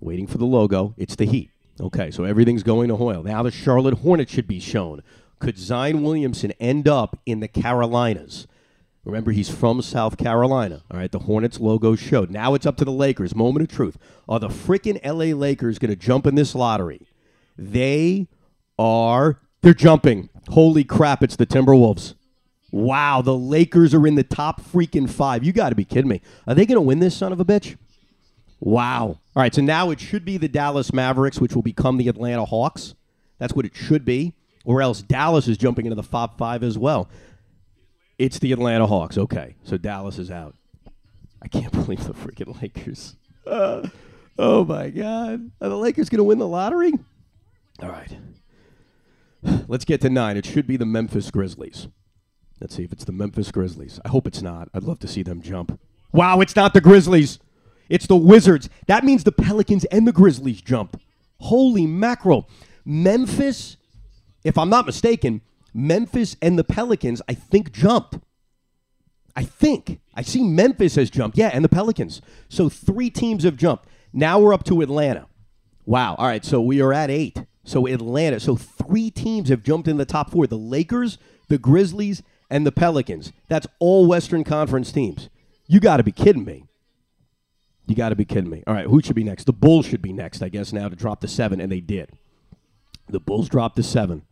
Waiting 0.00 0.26
for 0.26 0.38
the 0.38 0.46
logo. 0.46 0.94
It's 0.98 1.14
the 1.14 1.26
Heat. 1.26 1.51
Okay, 1.80 2.10
so 2.10 2.24
everything's 2.24 2.62
going 2.62 2.88
to 2.88 2.96
Hoyle. 2.96 3.22
Now 3.22 3.42
the 3.42 3.50
Charlotte 3.50 3.98
Hornets 3.98 4.32
should 4.32 4.46
be 4.46 4.60
shown. 4.60 5.02
Could 5.38 5.58
Zion 5.58 6.02
Williamson 6.02 6.52
end 6.60 6.86
up 6.86 7.18
in 7.26 7.40
the 7.40 7.48
Carolinas? 7.48 8.46
Remember, 9.04 9.32
he's 9.32 9.48
from 9.48 9.82
South 9.82 10.16
Carolina. 10.16 10.82
All 10.90 10.98
right, 10.98 11.10
the 11.10 11.20
Hornets 11.20 11.58
logo 11.58 11.96
showed. 11.96 12.30
Now 12.30 12.54
it's 12.54 12.66
up 12.66 12.76
to 12.76 12.84
the 12.84 12.92
Lakers. 12.92 13.34
Moment 13.34 13.68
of 13.68 13.74
truth. 13.74 13.98
Are 14.28 14.38
the 14.38 14.48
freaking 14.48 15.04
LA 15.04 15.36
Lakers 15.36 15.80
going 15.80 15.90
to 15.90 15.96
jump 15.96 16.26
in 16.26 16.36
this 16.36 16.54
lottery? 16.54 17.08
They 17.58 18.28
are. 18.78 19.40
They're 19.62 19.74
jumping. 19.74 20.28
Holy 20.50 20.84
crap, 20.84 21.22
it's 21.22 21.36
the 21.36 21.46
Timberwolves. 21.46 22.14
Wow, 22.70 23.22
the 23.22 23.36
Lakers 23.36 23.92
are 23.92 24.06
in 24.06 24.14
the 24.14 24.22
top 24.22 24.62
freaking 24.62 25.10
five. 25.10 25.44
You 25.44 25.52
got 25.52 25.70
to 25.70 25.74
be 25.74 25.84
kidding 25.84 26.08
me. 26.08 26.20
Are 26.46 26.54
they 26.54 26.64
going 26.64 26.76
to 26.76 26.80
win 26.80 27.00
this 27.00 27.16
son 27.16 27.32
of 27.32 27.40
a 27.40 27.44
bitch? 27.44 27.76
Wow. 28.64 29.18
All 29.34 29.42
right, 29.42 29.52
so 29.52 29.60
now 29.60 29.90
it 29.90 29.98
should 29.98 30.24
be 30.24 30.36
the 30.36 30.46
Dallas 30.46 30.92
Mavericks, 30.92 31.40
which 31.40 31.56
will 31.56 31.62
become 31.62 31.96
the 31.96 32.06
Atlanta 32.06 32.44
Hawks. 32.44 32.94
That's 33.38 33.54
what 33.54 33.66
it 33.66 33.74
should 33.74 34.04
be. 34.04 34.34
Or 34.64 34.80
else 34.80 35.02
Dallas 35.02 35.48
is 35.48 35.58
jumping 35.58 35.84
into 35.84 35.96
the 35.96 36.08
top 36.08 36.38
five 36.38 36.62
as 36.62 36.78
well. 36.78 37.08
It's 38.18 38.38
the 38.38 38.52
Atlanta 38.52 38.86
Hawks. 38.86 39.18
Okay, 39.18 39.56
so 39.64 39.76
Dallas 39.76 40.16
is 40.16 40.30
out. 40.30 40.54
I 41.42 41.48
can't 41.48 41.72
believe 41.72 42.04
the 42.04 42.14
freaking 42.14 42.62
Lakers. 42.62 43.16
Uh, 43.44 43.88
oh 44.38 44.64
my 44.64 44.90
God. 44.90 45.50
Are 45.60 45.68
the 45.68 45.76
Lakers 45.76 46.08
going 46.08 46.18
to 46.18 46.24
win 46.24 46.38
the 46.38 46.46
lottery? 46.46 46.92
All 47.82 47.88
right. 47.88 48.16
Let's 49.66 49.84
get 49.84 50.00
to 50.02 50.08
nine. 50.08 50.36
It 50.36 50.46
should 50.46 50.68
be 50.68 50.76
the 50.76 50.86
Memphis 50.86 51.32
Grizzlies. 51.32 51.88
Let's 52.60 52.76
see 52.76 52.84
if 52.84 52.92
it's 52.92 53.04
the 53.04 53.10
Memphis 53.10 53.50
Grizzlies. 53.50 53.98
I 54.04 54.10
hope 54.10 54.28
it's 54.28 54.40
not. 54.40 54.68
I'd 54.72 54.84
love 54.84 55.00
to 55.00 55.08
see 55.08 55.24
them 55.24 55.42
jump. 55.42 55.80
Wow, 56.12 56.40
it's 56.40 56.54
not 56.54 56.74
the 56.74 56.80
Grizzlies. 56.80 57.40
It's 57.88 58.06
the 58.06 58.16
Wizards. 58.16 58.68
That 58.86 59.04
means 59.04 59.24
the 59.24 59.32
Pelicans 59.32 59.84
and 59.86 60.06
the 60.06 60.12
Grizzlies 60.12 60.62
jump. 60.62 61.00
Holy 61.38 61.86
mackerel. 61.86 62.48
Memphis, 62.84 63.76
if 64.44 64.56
I'm 64.58 64.70
not 64.70 64.86
mistaken, 64.86 65.40
Memphis 65.74 66.36
and 66.42 66.58
the 66.58 66.64
Pelicans, 66.64 67.22
I 67.28 67.34
think, 67.34 67.72
jumped. 67.72 68.18
I 69.34 69.44
think. 69.44 70.00
I 70.14 70.22
see 70.22 70.42
Memphis 70.42 70.96
has 70.96 71.10
jumped. 71.10 71.38
Yeah, 71.38 71.50
and 71.52 71.64
the 71.64 71.68
Pelicans. 71.68 72.20
So 72.48 72.68
three 72.68 73.10
teams 73.10 73.44
have 73.44 73.56
jumped. 73.56 73.86
Now 74.12 74.38
we're 74.38 74.52
up 74.52 74.64
to 74.64 74.82
Atlanta. 74.82 75.26
Wow. 75.86 76.14
All 76.16 76.26
right. 76.26 76.44
So 76.44 76.60
we 76.60 76.80
are 76.80 76.92
at 76.92 77.10
eight. 77.10 77.44
So 77.64 77.86
Atlanta. 77.86 78.40
So 78.40 78.56
three 78.56 79.10
teams 79.10 79.48
have 79.48 79.62
jumped 79.62 79.88
in 79.88 79.96
the 79.96 80.04
top 80.04 80.30
four 80.30 80.46
the 80.46 80.58
Lakers, 80.58 81.18
the 81.48 81.58
Grizzlies, 81.58 82.22
and 82.50 82.66
the 82.66 82.72
Pelicans. 82.72 83.32
That's 83.48 83.66
all 83.78 84.06
Western 84.06 84.44
Conference 84.44 84.92
teams. 84.92 85.30
You 85.66 85.80
got 85.80 85.96
to 85.96 86.02
be 86.02 86.12
kidding 86.12 86.44
me. 86.44 86.64
You 87.86 87.96
got 87.96 88.10
to 88.10 88.16
be 88.16 88.24
kidding 88.24 88.50
me. 88.50 88.62
All 88.66 88.74
right, 88.74 88.86
who 88.86 89.02
should 89.02 89.16
be 89.16 89.24
next? 89.24 89.44
The 89.44 89.52
Bulls 89.52 89.86
should 89.86 90.02
be 90.02 90.12
next, 90.12 90.42
I 90.42 90.48
guess, 90.48 90.72
now 90.72 90.88
to 90.88 90.96
drop 90.96 91.20
the 91.20 91.28
seven, 91.28 91.60
and 91.60 91.70
they 91.70 91.80
did. 91.80 92.10
The 93.08 93.20
Bulls 93.20 93.48
dropped 93.48 93.76
the 93.76 93.82
seven. 93.82 94.22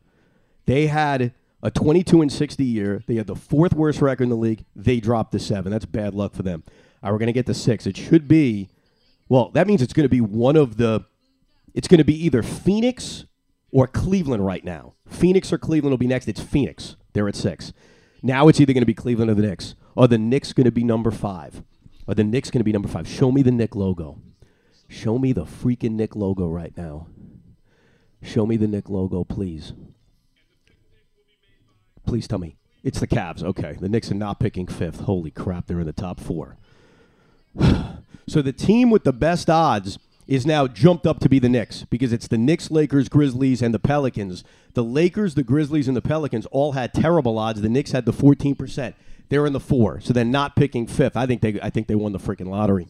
They 0.67 0.87
had 0.87 1.35
a 1.63 1.71
22 1.71 2.23
and 2.23 2.33
60 2.33 2.65
year. 2.65 3.03
They 3.07 3.17
had 3.17 3.27
the 3.27 3.35
fourth 3.35 3.75
worst 3.75 4.01
record 4.01 4.25
in 4.25 4.31
the 4.31 4.37
league. 4.37 4.65
They 4.75 5.01
dropped 5.01 5.33
the 5.33 5.39
seven. 5.39 5.73
That's 5.73 5.85
bad 5.85 6.15
luck 6.15 6.35
for 6.35 6.43
them. 6.43 6.63
All 7.03 7.09
right, 7.09 7.13
we're 7.13 7.19
going 7.19 7.27
to 7.27 7.33
get 7.33 7.47
to 7.47 7.55
six. 7.55 7.87
It 7.87 7.97
should 7.97 8.29
be, 8.29 8.69
well, 9.29 9.51
that 9.51 9.67
means 9.67 9.83
it's 9.83 9.93
going 9.93 10.05
to 10.05 10.09
be 10.09 10.21
one 10.21 10.57
of 10.57 10.77
the, 10.77 11.05
it's 11.75 11.89
going 11.89 11.99
to 11.99 12.05
be 12.05 12.25
either 12.25 12.43
Phoenix 12.43 13.25
or 13.73 13.87
Cleveland 13.87 14.45
right 14.47 14.65
now. 14.65 14.95
Phoenix 15.07 15.53
or 15.53 15.59
Cleveland 15.59 15.93
will 15.93 15.99
be 15.99 16.07
next. 16.07 16.29
It's 16.29 16.41
Phoenix. 16.41 16.97
They're 17.13 17.29
at 17.29 17.37
six. 17.37 17.73
Now 18.23 18.49
it's 18.49 18.61
either 18.61 18.73
going 18.73 18.83
to 18.83 18.87
be 18.87 18.95
Cleveland 18.95 19.31
or 19.31 19.35
the 19.35 19.43
Knicks. 19.43 19.75
Or 19.95 20.07
the 20.09 20.19
Knicks 20.19 20.53
going 20.53 20.67
to 20.67 20.71
be 20.71 20.85
number 20.85 21.11
five. 21.11 21.63
Or 22.11 22.15
the 22.15 22.25
Knicks 22.25 22.51
going 22.51 22.59
to 22.59 22.65
be 22.65 22.73
number 22.73 22.89
five. 22.89 23.07
Show 23.07 23.31
me 23.31 23.41
the 23.41 23.53
Knick 23.53 23.77
logo. 23.77 24.21
Show 24.89 25.17
me 25.17 25.33
the 25.33 25.45
freaking 25.45 25.93
Knick 25.93 26.17
logo 26.17 26.49
right 26.49 26.77
now. 26.77 27.07
Show 28.21 28.47
me 28.47 28.57
the 28.57 28.67
Knick 28.67 28.89
logo, 28.89 29.23
please. 29.23 29.75
Please 32.05 32.27
tell 32.27 32.41
me. 32.41 32.57
It's 32.83 32.99
the 32.99 33.07
Cavs. 33.07 33.45
Okay. 33.45 33.77
The 33.81 33.89
Knicks 33.89 34.11
are 34.11 34.17
not 34.17 34.41
picking 34.41 34.67
fifth. 34.67 35.03
Holy 35.03 35.31
crap, 35.31 35.69
they're 35.69 35.79
in 35.79 35.87
the 35.87 35.93
top 35.93 36.19
four. 36.19 36.57
so 38.27 38.43
the 38.43 38.53
team 38.53 38.91
with 38.91 39.05
the 39.05 39.13
best 39.13 39.49
odds 39.49 39.97
is 40.27 40.45
now 40.45 40.67
jumped 40.67 41.07
up 41.07 41.21
to 41.21 41.29
be 41.29 41.39
the 41.39 41.49
Knicks 41.49 41.85
because 41.85 42.13
it's 42.13 42.27
the 42.27 42.39
Knicks, 42.39 42.73
Lakers, 42.73 43.09
Grizzlies, 43.09 43.63
and 43.63 43.73
the 43.73 43.79
Pelicans. 43.79 44.43
The 44.75 44.83
Lakers, 44.83 45.37
the 45.37 45.45
Grizzlies, 45.45 45.87
and 45.87 45.97
the 45.97 46.03
Pelicans 46.03 46.47
all 46.47 46.73
had 46.73 46.93
terrible 46.93 47.39
odds. 47.39 47.61
The 47.61 47.69
Knicks 47.69 47.93
had 47.93 48.05
the 48.05 48.13
14%. 48.13 48.95
They're 49.31 49.47
in 49.47 49.55
the 49.55 49.61
four, 49.61 50.01
so 50.01 50.13
they're 50.13 50.25
not 50.25 50.57
picking 50.57 50.87
fifth. 50.87 51.17
I 51.17 51.25
think 51.25 51.41
they, 51.41 51.59
I 51.63 51.71
think 51.71 51.87
they 51.87 51.95
won 51.95 52.13
the 52.13 52.19
freaking 52.19 52.49
lottery. 52.49 52.89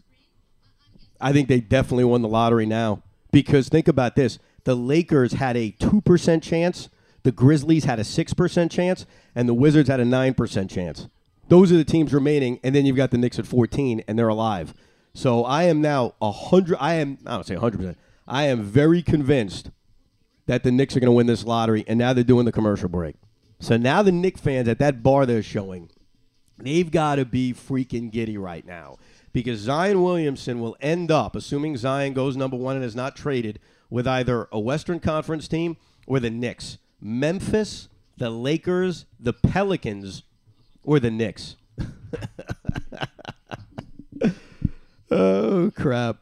I 1.20 1.32
think 1.32 1.48
they 1.48 1.60
definitely 1.60 2.04
won 2.04 2.22
the 2.22 2.28
lottery 2.28 2.66
now 2.66 3.02
because 3.30 3.68
think 3.68 3.86
about 3.86 4.16
this: 4.16 4.38
the 4.64 4.74
Lakers 4.74 5.34
had 5.34 5.56
a 5.56 5.70
two 5.70 6.00
percent 6.00 6.42
chance 6.42 6.88
The 7.22 7.32
Grizzlies 7.32 7.84
had 7.84 7.98
a 7.98 8.02
6% 8.02 8.70
chance, 8.70 9.06
and 9.34 9.48
the 9.48 9.54
Wizards 9.54 9.88
had 9.88 10.00
a 10.00 10.04
9% 10.04 10.70
chance. 10.70 11.08
Those 11.48 11.70
are 11.72 11.76
the 11.76 11.84
teams 11.84 12.14
remaining, 12.14 12.60
and 12.62 12.74
then 12.74 12.86
you've 12.86 12.96
got 12.96 13.10
the 13.10 13.18
Knicks 13.18 13.38
at 13.38 13.46
14, 13.46 14.02
and 14.08 14.18
they're 14.18 14.28
alive. 14.28 14.72
So 15.12 15.44
I 15.44 15.64
am 15.64 15.80
now 15.80 16.14
100, 16.20 16.78
I 16.80 16.94
am, 16.94 17.18
I 17.26 17.32
don't 17.32 17.46
say 17.46 17.56
100%, 17.56 17.96
I 18.26 18.44
am 18.44 18.62
very 18.62 19.02
convinced 19.02 19.70
that 20.46 20.62
the 20.62 20.72
Knicks 20.72 20.96
are 20.96 21.00
going 21.00 21.08
to 21.08 21.12
win 21.12 21.26
this 21.26 21.44
lottery, 21.44 21.84
and 21.86 21.98
now 21.98 22.12
they're 22.12 22.24
doing 22.24 22.46
the 22.46 22.52
commercial 22.52 22.88
break. 22.88 23.16
So 23.58 23.76
now 23.76 24.02
the 24.02 24.12
Knicks 24.12 24.40
fans 24.40 24.68
at 24.68 24.78
that 24.78 25.02
bar 25.02 25.26
they're 25.26 25.42
showing, 25.42 25.90
they've 26.62 26.90
got 26.90 27.16
to 27.16 27.24
be 27.24 27.52
freaking 27.52 28.10
giddy 28.10 28.38
right 28.38 28.66
now 28.66 28.96
because 29.32 29.60
Zion 29.60 30.02
Williamson 30.02 30.60
will 30.60 30.76
end 30.80 31.10
up, 31.10 31.36
assuming 31.36 31.76
Zion 31.76 32.12
goes 32.12 32.36
number 32.36 32.56
one 32.56 32.76
and 32.76 32.84
is 32.84 32.96
not 32.96 33.16
traded, 33.16 33.58
with 33.88 34.06
either 34.06 34.48
a 34.52 34.58
Western 34.58 35.00
Conference 35.00 35.48
team 35.48 35.76
or 36.06 36.20
the 36.20 36.30
Knicks. 36.30 36.78
Memphis, 37.00 37.88
the 38.18 38.30
Lakers, 38.30 39.06
the 39.18 39.32
Pelicans, 39.32 40.22
or 40.82 41.00
the 41.00 41.10
Knicks. 41.10 41.56
oh, 45.10 45.72
crap. 45.74 46.18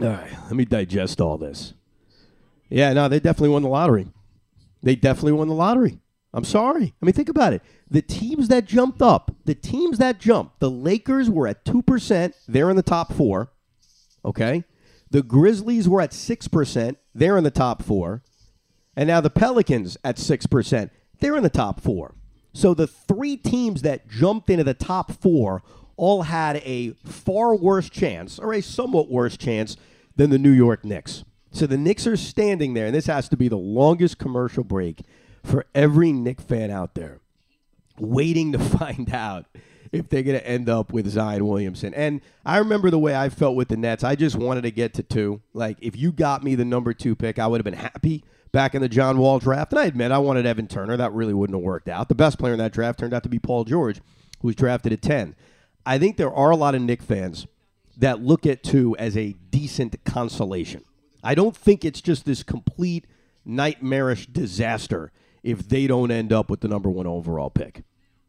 All 0.00 0.08
right, 0.08 0.32
let 0.44 0.52
me 0.52 0.64
digest 0.64 1.20
all 1.20 1.36
this. 1.36 1.74
Yeah, 2.68 2.92
no, 2.92 3.08
they 3.08 3.20
definitely 3.20 3.50
won 3.50 3.62
the 3.62 3.68
lottery. 3.68 4.06
They 4.82 4.96
definitely 4.96 5.32
won 5.32 5.48
the 5.48 5.54
lottery. 5.54 5.98
I'm 6.32 6.44
sorry. 6.44 6.94
I 7.00 7.04
mean, 7.04 7.12
think 7.12 7.28
about 7.28 7.52
it. 7.52 7.62
The 7.90 8.02
teams 8.02 8.48
that 8.48 8.64
jumped 8.64 9.02
up, 9.02 9.34
the 9.44 9.54
teams 9.54 9.98
that 9.98 10.20
jumped, 10.20 10.60
the 10.60 10.70
Lakers 10.70 11.28
were 11.28 11.48
at 11.48 11.64
2%. 11.64 12.32
They're 12.46 12.70
in 12.70 12.76
the 12.76 12.82
top 12.82 13.12
four. 13.12 13.50
Okay. 14.24 14.64
The 15.10 15.22
Grizzlies 15.22 15.88
were 15.88 16.00
at 16.00 16.12
6%. 16.12 16.96
They're 17.14 17.36
in 17.36 17.44
the 17.44 17.50
top 17.50 17.82
four. 17.82 18.22
And 18.96 19.08
now 19.08 19.20
the 19.20 19.30
Pelicans 19.30 19.96
at 20.04 20.16
6%. 20.16 20.90
They're 21.18 21.36
in 21.36 21.42
the 21.42 21.50
top 21.50 21.80
four. 21.80 22.14
So 22.52 22.74
the 22.74 22.86
three 22.86 23.36
teams 23.36 23.82
that 23.82 24.08
jumped 24.08 24.50
into 24.50 24.64
the 24.64 24.74
top 24.74 25.12
four 25.12 25.62
all 25.96 26.22
had 26.22 26.56
a 26.58 26.90
far 27.04 27.54
worse 27.54 27.90
chance, 27.90 28.38
or 28.38 28.54
a 28.54 28.60
somewhat 28.60 29.10
worse 29.10 29.36
chance, 29.36 29.76
than 30.16 30.30
the 30.30 30.38
New 30.38 30.50
York 30.50 30.84
Knicks. 30.84 31.24
So 31.52 31.66
the 31.66 31.76
Knicks 31.76 32.06
are 32.06 32.16
standing 32.16 32.74
there, 32.74 32.86
and 32.86 32.94
this 32.94 33.06
has 33.06 33.28
to 33.28 33.36
be 33.36 33.48
the 33.48 33.56
longest 33.56 34.18
commercial 34.18 34.64
break 34.64 35.02
for 35.42 35.66
every 35.74 36.12
Knick 36.12 36.40
fan 36.40 36.70
out 36.70 36.94
there 36.94 37.20
waiting 37.98 38.52
to 38.52 38.58
find 38.78 39.12
out 39.12 39.46
if 39.92 40.08
they're 40.08 40.22
going 40.22 40.38
to 40.38 40.46
end 40.46 40.68
up 40.68 40.92
with 40.92 41.08
Zion 41.08 41.46
Williamson. 41.46 41.92
And 41.94 42.20
I 42.44 42.58
remember 42.58 42.90
the 42.90 42.98
way 42.98 43.14
I 43.14 43.28
felt 43.28 43.56
with 43.56 43.68
the 43.68 43.76
Nets. 43.76 44.04
I 44.04 44.14
just 44.14 44.36
wanted 44.36 44.62
to 44.62 44.70
get 44.70 44.94
to 44.94 45.02
two. 45.02 45.42
Like, 45.52 45.78
if 45.80 45.96
you 45.96 46.12
got 46.12 46.44
me 46.44 46.54
the 46.54 46.64
number 46.64 46.94
two 46.94 47.16
pick, 47.16 47.38
I 47.38 47.46
would 47.46 47.58
have 47.58 47.64
been 47.64 47.74
happy 47.74 48.24
back 48.52 48.74
in 48.74 48.82
the 48.82 48.88
John 48.88 49.18
Wall 49.18 49.38
draft. 49.38 49.72
And 49.72 49.80
I 49.80 49.86
admit 49.86 50.12
I 50.12 50.18
wanted 50.18 50.46
Evan 50.46 50.68
Turner. 50.68 50.96
That 50.96 51.12
really 51.12 51.34
wouldn't 51.34 51.56
have 51.56 51.64
worked 51.64 51.88
out. 51.88 52.08
The 52.08 52.14
best 52.14 52.38
player 52.38 52.52
in 52.52 52.58
that 52.58 52.72
draft 52.72 53.00
turned 53.00 53.14
out 53.14 53.24
to 53.24 53.28
be 53.28 53.38
Paul 53.38 53.64
George, 53.64 54.00
who 54.40 54.48
was 54.48 54.56
drafted 54.56 54.92
at 54.92 55.02
10. 55.02 55.34
I 55.84 55.98
think 55.98 56.16
there 56.16 56.32
are 56.32 56.50
a 56.50 56.56
lot 56.56 56.74
of 56.74 56.82
Knick 56.82 57.02
fans 57.02 57.46
that 57.96 58.22
look 58.22 58.46
at 58.46 58.62
two 58.62 58.96
as 58.98 59.16
a 59.16 59.34
decent 59.50 60.04
consolation. 60.04 60.84
I 61.22 61.34
don't 61.34 61.56
think 61.56 61.84
it's 61.84 62.00
just 62.00 62.24
this 62.24 62.42
complete 62.42 63.06
nightmarish 63.44 64.26
disaster 64.26 65.10
if 65.42 65.68
they 65.68 65.86
don't 65.86 66.10
end 66.10 66.32
up 66.32 66.50
with 66.50 66.60
the 66.60 66.68
number 66.68 66.90
one 66.90 67.06
overall 67.06 67.50
pick. 67.50 67.82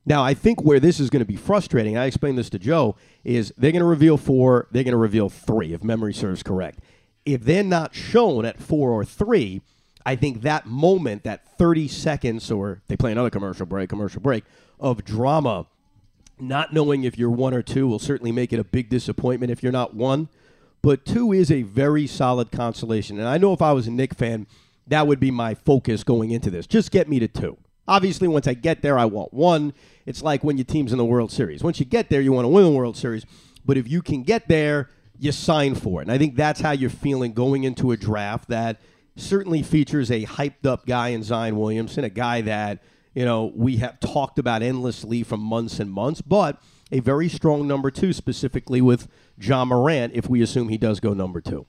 Now, 0.05 0.23
I 0.23 0.33
think 0.33 0.63
where 0.63 0.79
this 0.79 0.99
is 0.99 1.09
going 1.09 1.19
to 1.19 1.25
be 1.25 1.35
frustrating, 1.35 1.97
I 1.97 2.05
explained 2.05 2.37
this 2.37 2.49
to 2.51 2.59
Joe, 2.59 2.95
is 3.23 3.53
they're 3.57 3.71
going 3.71 3.81
to 3.81 3.85
reveal 3.85 4.17
four, 4.17 4.67
they're 4.71 4.83
going 4.83 4.93
to 4.93 4.97
reveal 4.97 5.29
three, 5.29 5.73
if 5.73 5.83
memory 5.83 6.13
serves 6.13 6.41
correct. 6.41 6.79
If 7.23 7.43
they're 7.43 7.63
not 7.63 7.93
shown 7.93 8.45
at 8.45 8.59
four 8.59 8.91
or 8.91 9.05
three, 9.05 9.61
I 10.03 10.15
think 10.15 10.41
that 10.41 10.65
moment, 10.65 11.23
that 11.23 11.57
30 11.57 11.87
seconds, 11.87 12.49
or 12.49 12.81
they 12.87 12.97
play 12.97 13.11
another 13.11 13.29
commercial 13.29 13.67
break, 13.67 13.89
commercial 13.89 14.21
break, 14.21 14.43
of 14.79 15.05
drama, 15.05 15.67
not 16.39 16.73
knowing 16.73 17.03
if 17.03 17.19
you're 17.19 17.29
one 17.29 17.53
or 17.53 17.61
two 17.61 17.87
will 17.87 17.99
certainly 17.99 18.31
make 18.31 18.51
it 18.51 18.59
a 18.59 18.63
big 18.63 18.89
disappointment 18.89 19.51
if 19.51 19.61
you're 19.61 19.71
not 19.71 19.93
one. 19.93 20.27
But 20.81 21.05
two 21.05 21.31
is 21.31 21.51
a 21.51 21.61
very 21.61 22.07
solid 22.07 22.51
consolation. 22.51 23.19
And 23.19 23.27
I 23.27 23.37
know 23.37 23.53
if 23.53 23.61
I 23.61 23.71
was 23.71 23.85
a 23.85 23.91
Knick 23.91 24.15
fan, 24.15 24.47
that 24.88 25.07
would 25.07 25.19
be 25.19 25.31
my 25.31 25.53
focus 25.53 26.03
going 26.03 26.31
into 26.31 26.50
this. 26.50 26.67
Just 26.67 26.91
get 26.91 27.07
me 27.07 27.19
to 27.19 27.27
two. 27.27 27.57
Obviously, 27.88 28.27
once 28.27 28.47
I 28.47 28.53
get 28.53 28.81
there, 28.81 28.97
I 28.97 29.05
want 29.05 29.33
one. 29.33 29.73
It's 30.05 30.21
like 30.21 30.43
when 30.43 30.57
your 30.57 30.65
team's 30.65 30.91
in 30.91 30.97
the 30.97 31.05
World 31.05 31.31
Series. 31.31 31.63
Once 31.63 31.79
you 31.79 31.85
get 31.85 32.09
there, 32.09 32.21
you 32.21 32.31
want 32.31 32.45
to 32.45 32.50
win 32.50 32.63
the 32.63 32.71
World 32.71 32.97
Series. 32.97 33.25
But 33.65 33.77
if 33.77 33.88
you 33.89 34.01
can 34.01 34.23
get 34.23 34.47
there, 34.47 34.89
you 35.17 35.31
sign 35.31 35.75
for 35.75 36.01
it. 36.01 36.03
And 36.03 36.11
I 36.11 36.17
think 36.17 36.35
that's 36.35 36.61
how 36.61 36.71
you're 36.71 36.89
feeling 36.89 37.33
going 37.33 37.63
into 37.63 37.91
a 37.91 37.97
draft 37.97 38.50
that 38.50 38.79
certainly 39.15 39.61
features 39.61 40.09
a 40.09 40.25
hyped 40.25 40.65
up 40.65 40.85
guy 40.85 41.09
in 41.09 41.21
Zion 41.21 41.57
Williamson, 41.57 42.03
a 42.03 42.09
guy 42.09 42.41
that, 42.41 42.81
you 43.13 43.25
know, 43.25 43.51
we 43.55 43.77
have 43.77 44.00
talked 44.00 44.39
about 44.39 44.63
endlessly 44.63 45.21
for 45.21 45.38
months 45.38 45.79
and 45.79 45.91
months, 45.91 46.21
but 46.21 46.61
a 46.91 47.00
very 47.00 47.29
strong 47.29 47.67
number 47.67 47.91
two, 47.91 48.13
specifically 48.13 48.81
with 48.81 49.07
Ja 49.39 49.63
Morant, 49.65 50.13
if 50.15 50.29
we 50.29 50.41
assume 50.41 50.69
he 50.69 50.77
does 50.77 51.00
go 51.00 51.13
number 51.13 51.41
two. 51.41 51.67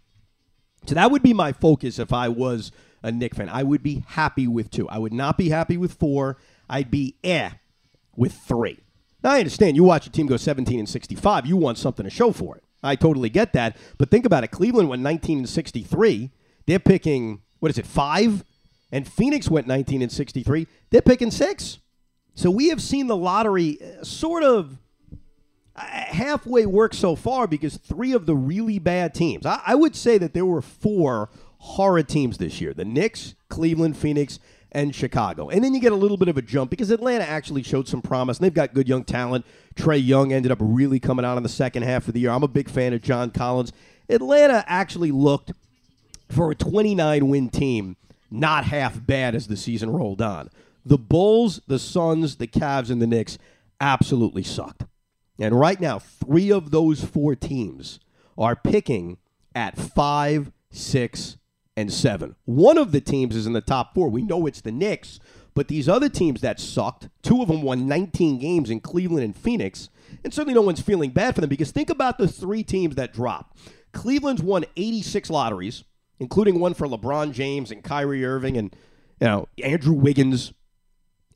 So 0.86 0.94
that 0.94 1.10
would 1.10 1.22
be 1.22 1.32
my 1.32 1.52
focus 1.52 1.98
if 1.98 2.12
I 2.12 2.28
was 2.28 2.72
a 3.02 3.12
Knick 3.12 3.34
fan. 3.34 3.48
I 3.48 3.62
would 3.62 3.82
be 3.82 4.04
happy 4.08 4.46
with 4.46 4.70
two. 4.70 4.88
I 4.88 4.98
would 4.98 5.12
not 5.12 5.36
be 5.36 5.48
happy 5.48 5.76
with 5.76 5.94
four. 5.94 6.38
I'd 6.68 6.90
be 6.90 7.16
eh 7.24 7.50
with 8.16 8.32
three. 8.32 8.78
Now, 9.22 9.32
I 9.32 9.38
understand 9.38 9.76
you 9.76 9.84
watch 9.84 10.06
a 10.06 10.10
team 10.10 10.26
go 10.26 10.36
17 10.36 10.78
and 10.78 10.88
65. 10.88 11.46
You 11.46 11.56
want 11.56 11.78
something 11.78 12.04
to 12.04 12.10
show 12.10 12.32
for 12.32 12.56
it. 12.56 12.64
I 12.82 12.96
totally 12.96 13.30
get 13.30 13.52
that. 13.52 13.76
But 13.98 14.10
think 14.10 14.26
about 14.26 14.44
it. 14.44 14.48
Cleveland 14.48 14.88
went 14.88 15.02
19 15.02 15.38
and 15.38 15.48
63. 15.48 16.30
They're 16.66 16.78
picking, 16.78 17.42
what 17.60 17.70
is 17.70 17.78
it, 17.78 17.86
five? 17.86 18.44
And 18.90 19.06
Phoenix 19.06 19.48
went 19.48 19.66
19 19.66 20.02
and 20.02 20.12
63. 20.12 20.66
They're 20.90 21.00
picking 21.00 21.30
six. 21.30 21.78
So 22.34 22.50
we 22.50 22.68
have 22.68 22.82
seen 22.82 23.06
the 23.06 23.16
lottery 23.16 23.78
uh, 23.80 24.04
sort 24.04 24.42
of 24.42 24.78
uh, 25.76 25.80
halfway 25.80 26.66
work 26.66 26.94
so 26.94 27.14
far 27.14 27.46
because 27.46 27.76
three 27.76 28.12
of 28.12 28.26
the 28.26 28.34
really 28.34 28.78
bad 28.78 29.14
teams, 29.14 29.46
I, 29.46 29.60
I 29.66 29.74
would 29.74 29.94
say 29.94 30.18
that 30.18 30.34
there 30.34 30.46
were 30.46 30.62
four 30.62 31.30
horrid 31.62 32.08
teams 32.08 32.38
this 32.38 32.60
year 32.60 32.74
the 32.74 32.84
Knicks, 32.84 33.34
Cleveland, 33.48 33.96
Phoenix, 33.96 34.40
and 34.72 34.94
Chicago. 34.94 35.48
And 35.48 35.62
then 35.62 35.74
you 35.74 35.80
get 35.80 35.92
a 35.92 35.96
little 35.96 36.16
bit 36.16 36.28
of 36.28 36.36
a 36.36 36.42
jump 36.42 36.70
because 36.70 36.90
Atlanta 36.90 37.24
actually 37.24 37.62
showed 37.62 37.86
some 37.86 38.02
promise 38.02 38.38
and 38.38 38.44
they've 38.44 38.54
got 38.54 38.74
good 38.74 38.88
young 38.88 39.04
talent. 39.04 39.46
Trae 39.76 40.04
Young 40.04 40.32
ended 40.32 40.50
up 40.50 40.58
really 40.60 40.98
coming 40.98 41.24
out 41.24 41.36
in 41.36 41.42
the 41.42 41.48
second 41.48 41.84
half 41.84 42.08
of 42.08 42.14
the 42.14 42.20
year. 42.20 42.30
I'm 42.30 42.42
a 42.42 42.48
big 42.48 42.68
fan 42.68 42.92
of 42.92 43.02
John 43.02 43.30
Collins. 43.30 43.72
Atlanta 44.08 44.64
actually 44.66 45.12
looked 45.12 45.52
for 46.28 46.50
a 46.50 46.54
29 46.54 47.28
win 47.28 47.48
team 47.48 47.96
not 48.30 48.64
half 48.64 49.04
bad 49.06 49.34
as 49.34 49.46
the 49.46 49.56
season 49.56 49.90
rolled 49.90 50.22
on. 50.22 50.48
The 50.84 50.98
Bulls, 50.98 51.60
the 51.68 51.78
Suns, 51.78 52.36
the 52.36 52.46
Cavs, 52.48 52.90
and 52.90 53.00
the 53.00 53.06
Knicks 53.06 53.38
absolutely 53.80 54.42
sucked. 54.42 54.84
And 55.38 55.58
right 55.58 55.80
now, 55.80 55.98
three 55.98 56.50
of 56.50 56.70
those 56.70 57.04
four 57.04 57.36
teams 57.36 58.00
are 58.36 58.56
picking 58.56 59.18
at 59.54 59.78
five, 59.78 60.50
six, 60.70 61.36
and 61.76 61.92
seven. 61.92 62.36
One 62.44 62.78
of 62.78 62.92
the 62.92 63.00
teams 63.00 63.36
is 63.36 63.46
in 63.46 63.52
the 63.52 63.60
top 63.60 63.94
four. 63.94 64.08
We 64.08 64.22
know 64.22 64.46
it's 64.46 64.60
the 64.60 64.72
Knicks, 64.72 65.20
but 65.54 65.68
these 65.68 65.88
other 65.88 66.08
teams 66.08 66.40
that 66.40 66.60
sucked, 66.60 67.08
two 67.22 67.42
of 67.42 67.48
them 67.48 67.62
won 67.62 67.86
19 67.86 68.38
games 68.38 68.70
in 68.70 68.80
Cleveland 68.80 69.24
and 69.24 69.36
Phoenix, 69.36 69.88
and 70.24 70.32
certainly 70.32 70.54
no 70.54 70.62
one's 70.62 70.80
feeling 70.80 71.10
bad 71.10 71.34
for 71.34 71.40
them 71.40 71.50
because 71.50 71.70
think 71.70 71.90
about 71.90 72.18
the 72.18 72.28
three 72.28 72.62
teams 72.62 72.94
that 72.96 73.12
dropped. 73.12 73.58
Cleveland's 73.92 74.42
won 74.42 74.64
86 74.76 75.30
lotteries, 75.30 75.84
including 76.18 76.58
one 76.58 76.74
for 76.74 76.86
LeBron 76.86 77.32
James 77.32 77.70
and 77.70 77.84
Kyrie 77.84 78.24
Irving 78.24 78.56
and 78.56 78.74
you 79.20 79.26
know 79.26 79.48
Andrew 79.62 79.94
Wiggins 79.94 80.52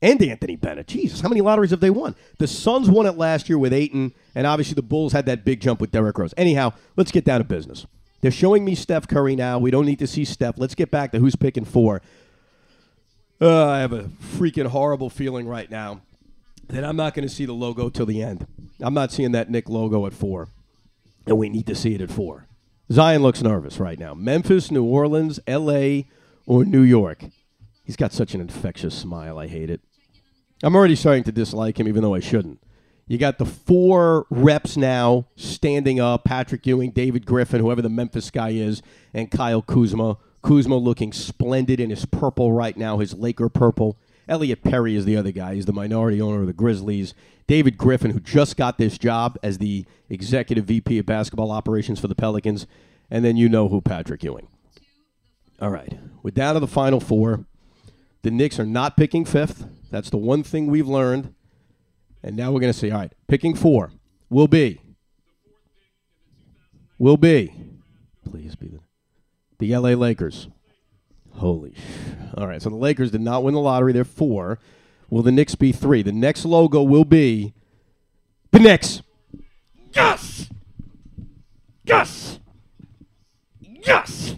and 0.01 0.21
Anthony 0.21 0.55
Bennett. 0.55 0.87
Jesus, 0.87 1.21
how 1.21 1.29
many 1.29 1.41
lotteries 1.41 1.71
have 1.71 1.79
they 1.79 1.89
won? 1.89 2.15
The 2.39 2.47
Suns 2.47 2.89
won 2.89 3.05
it 3.05 3.17
last 3.17 3.49
year 3.49 3.57
with 3.57 3.73
Ayton, 3.73 4.13
and 4.35 4.45
obviously 4.45 4.75
the 4.75 4.81
Bulls 4.81 5.13
had 5.13 5.25
that 5.25 5.45
big 5.45 5.59
jump 5.59 5.81
with 5.81 5.91
Derrick 5.91 6.17
Rose. 6.17 6.33
Anyhow, 6.37 6.73
let's 6.95 7.11
get 7.11 7.25
down 7.25 7.39
to 7.39 7.43
business. 7.43 7.85
They're 8.21 8.31
showing 8.31 8.65
me 8.65 8.75
Steph 8.75 9.07
Curry 9.07 9.35
now. 9.35 9.59
We 9.59 9.71
don't 9.71 9.85
need 9.85 9.99
to 9.99 10.07
see 10.07 10.25
Steph. 10.25 10.57
Let's 10.57 10.75
get 10.75 10.89
back 10.91 11.11
to 11.11 11.19
who's 11.19 11.35
picking 11.35 11.65
four. 11.65 12.01
Uh, 13.39 13.67
I 13.67 13.79
have 13.79 13.93
a 13.93 14.03
freaking 14.03 14.67
horrible 14.67 15.09
feeling 15.09 15.47
right 15.47 15.69
now 15.69 16.01
that 16.69 16.83
I'm 16.83 16.95
not 16.95 17.13
going 17.13 17.27
to 17.27 17.33
see 17.33 17.45
the 17.45 17.53
logo 17.53 17.89
till 17.89 18.05
the 18.05 18.21
end. 18.21 18.47
I'm 18.79 18.93
not 18.93 19.11
seeing 19.11 19.31
that 19.33 19.49
Knick 19.49 19.69
logo 19.69 20.05
at 20.05 20.13
four, 20.13 20.49
and 21.25 21.37
we 21.37 21.49
need 21.49 21.67
to 21.67 21.75
see 21.75 21.93
it 21.93 22.01
at 22.01 22.11
four. 22.11 22.47
Zion 22.91 23.21
looks 23.21 23.41
nervous 23.41 23.79
right 23.79 23.99
now. 23.99 24.13
Memphis, 24.13 24.71
New 24.71 24.83
Orleans, 24.83 25.39
L.A., 25.45 26.07
or 26.45 26.63
New 26.63 26.81
York. 26.81 27.25
He's 27.83 27.97
got 27.97 28.13
such 28.13 28.33
an 28.33 28.41
infectious 28.41 28.95
smile. 28.95 29.37
I 29.37 29.47
hate 29.47 29.69
it. 29.69 29.81
I'm 30.63 30.75
already 30.75 30.95
starting 30.95 31.23
to 31.25 31.31
dislike 31.31 31.79
him, 31.79 31.87
even 31.87 32.01
though 32.01 32.15
I 32.15 32.19
shouldn't. 32.19 32.59
You 33.07 33.17
got 33.17 33.37
the 33.37 33.45
four 33.45 34.25
reps 34.29 34.75
now 34.75 35.27
standing 35.37 35.99
up 35.99 36.25
Patrick 36.25 36.65
Ewing, 36.67 36.91
David 36.91 37.25
Griffin, 37.25 37.61
whoever 37.61 37.81
the 37.81 37.89
Memphis 37.89 38.29
guy 38.29 38.49
is, 38.49 38.81
and 39.13 39.31
Kyle 39.31 39.61
Kuzma. 39.61 40.17
Kuzma 40.41 40.75
looking 40.75 41.13
splendid 41.13 41.79
in 41.79 41.89
his 41.89 42.05
purple 42.05 42.51
right 42.51 42.75
now, 42.75 42.97
his 42.97 43.13
Laker 43.13 43.49
purple. 43.49 43.97
Elliot 44.27 44.61
Perry 44.61 44.95
is 44.95 45.05
the 45.05 45.15
other 45.15 45.31
guy. 45.31 45.55
He's 45.55 45.65
the 45.65 45.73
minority 45.73 46.21
owner 46.21 46.41
of 46.41 46.47
the 46.47 46.53
Grizzlies. 46.53 47.13
David 47.47 47.77
Griffin, 47.77 48.11
who 48.11 48.19
just 48.19 48.57
got 48.57 48.77
this 48.77 48.97
job 48.97 49.37
as 49.41 49.57
the 49.57 49.85
executive 50.09 50.65
VP 50.65 50.99
of 50.99 51.05
basketball 51.05 51.51
operations 51.51 51.99
for 51.99 52.09
the 52.09 52.15
Pelicans. 52.15 52.67
And 53.09 53.23
then 53.23 53.37
you 53.37 53.47
know 53.47 53.69
who 53.69 53.79
Patrick 53.79 54.21
Ewing. 54.23 54.49
All 55.61 55.69
right. 55.69 55.97
We're 56.21 56.31
down 56.31 56.55
to 56.55 56.59
the 56.59 56.67
final 56.67 56.99
four. 56.99 57.45
The 58.21 58.31
Knicks 58.31 58.59
are 58.59 58.65
not 58.65 58.97
picking 58.97 59.23
fifth. 59.23 59.65
That's 59.91 60.09
the 60.09 60.17
one 60.17 60.43
thing 60.43 60.67
we've 60.67 60.87
learned. 60.87 61.33
And 62.27 62.35
now 62.35 62.51
we're 62.51 62.59
going 62.59 62.73
to 62.73 62.77
see. 62.77 62.91
All 62.91 62.99
right, 62.99 63.13
picking 63.27 63.55
four 63.55 63.91
will 64.29 64.49
be. 64.49 64.81
Will 66.99 67.15
be. 67.15 67.53
Please 68.29 68.53
be 68.55 68.67
the, 68.67 68.79
the 69.59 69.77
LA 69.77 69.91
Lakers. 69.91 70.49
Holy. 71.35 71.73
All 72.35 72.45
right, 72.45 72.61
so 72.61 72.69
the 72.69 72.75
Lakers 72.75 73.11
did 73.11 73.21
not 73.21 73.43
win 73.43 73.53
the 73.53 73.61
lottery. 73.61 73.93
They're 73.93 74.03
four. 74.03 74.59
Will 75.09 75.23
the 75.23 75.31
Knicks 75.31 75.55
be 75.55 75.71
three? 75.71 76.01
The 76.01 76.11
next 76.11 76.43
logo 76.43 76.83
will 76.83 77.05
be 77.05 77.53
the 78.51 78.59
Knicks. 78.59 79.01
Yes! 79.93 80.49
Yes! 81.85 82.39
Yes! 83.61 84.35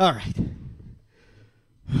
All 0.00 0.14
right. 0.14 0.34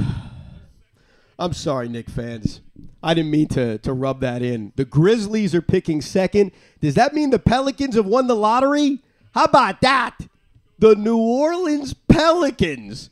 I'm 1.38 1.52
sorry, 1.52 1.88
Knick 1.88 2.10
fans. 2.10 2.62
I 3.04 3.12
didn't 3.14 3.30
mean 3.30 3.48
to, 3.48 3.78
to 3.78 3.92
rub 3.92 4.20
that 4.20 4.42
in. 4.42 4.72
The 4.76 4.84
Grizzlies 4.86 5.54
are 5.54 5.62
picking 5.62 6.00
second. 6.00 6.52
Does 6.80 6.94
that 6.94 7.14
mean 7.14 7.30
the 7.30 7.38
Pelicans 7.38 7.96
have 7.96 8.06
won 8.06 8.26
the 8.26 8.34
lottery? 8.34 9.02
How 9.34 9.44
about 9.44 9.82
that? 9.82 10.16
The 10.78 10.94
New 10.96 11.18
Orleans 11.18 11.94
Pelicans 12.08 13.10